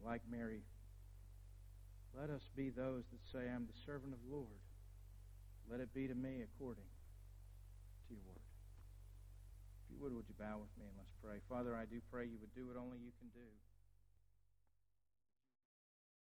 Like 0.03 0.23
Mary, 0.31 0.65
let 2.19 2.29
us 2.29 2.43
be 2.57 2.71
those 2.71 3.05
that 3.13 3.23
say, 3.31 3.49
I'm 3.49 3.69
the 3.69 3.79
servant 3.87 4.13
of 4.13 4.21
the 4.25 4.35
Lord. 4.35 4.61
Let 5.71 5.81
it 5.81 5.95
be 5.95 6.09
to 6.09 6.15
me 6.15 6.43
according 6.43 6.85
to 6.85 8.11
your 8.11 8.25
word. 8.27 8.43
If 9.87 9.95
you 9.95 10.03
would, 10.03 10.13
would 10.13 10.29
you 10.29 10.35
bow 10.37 10.59
with 10.59 10.73
me 10.77 10.89
and 10.89 10.97
let's 10.99 11.13
pray? 11.23 11.39
Father, 11.49 11.77
I 11.77 11.87
do 11.87 12.03
pray 12.11 12.27
you 12.27 12.37
would 12.41 12.53
do 12.53 12.67
what 12.67 12.77
only 12.77 12.99
you 12.99 13.13
can 13.21 13.29
do. 13.33 13.49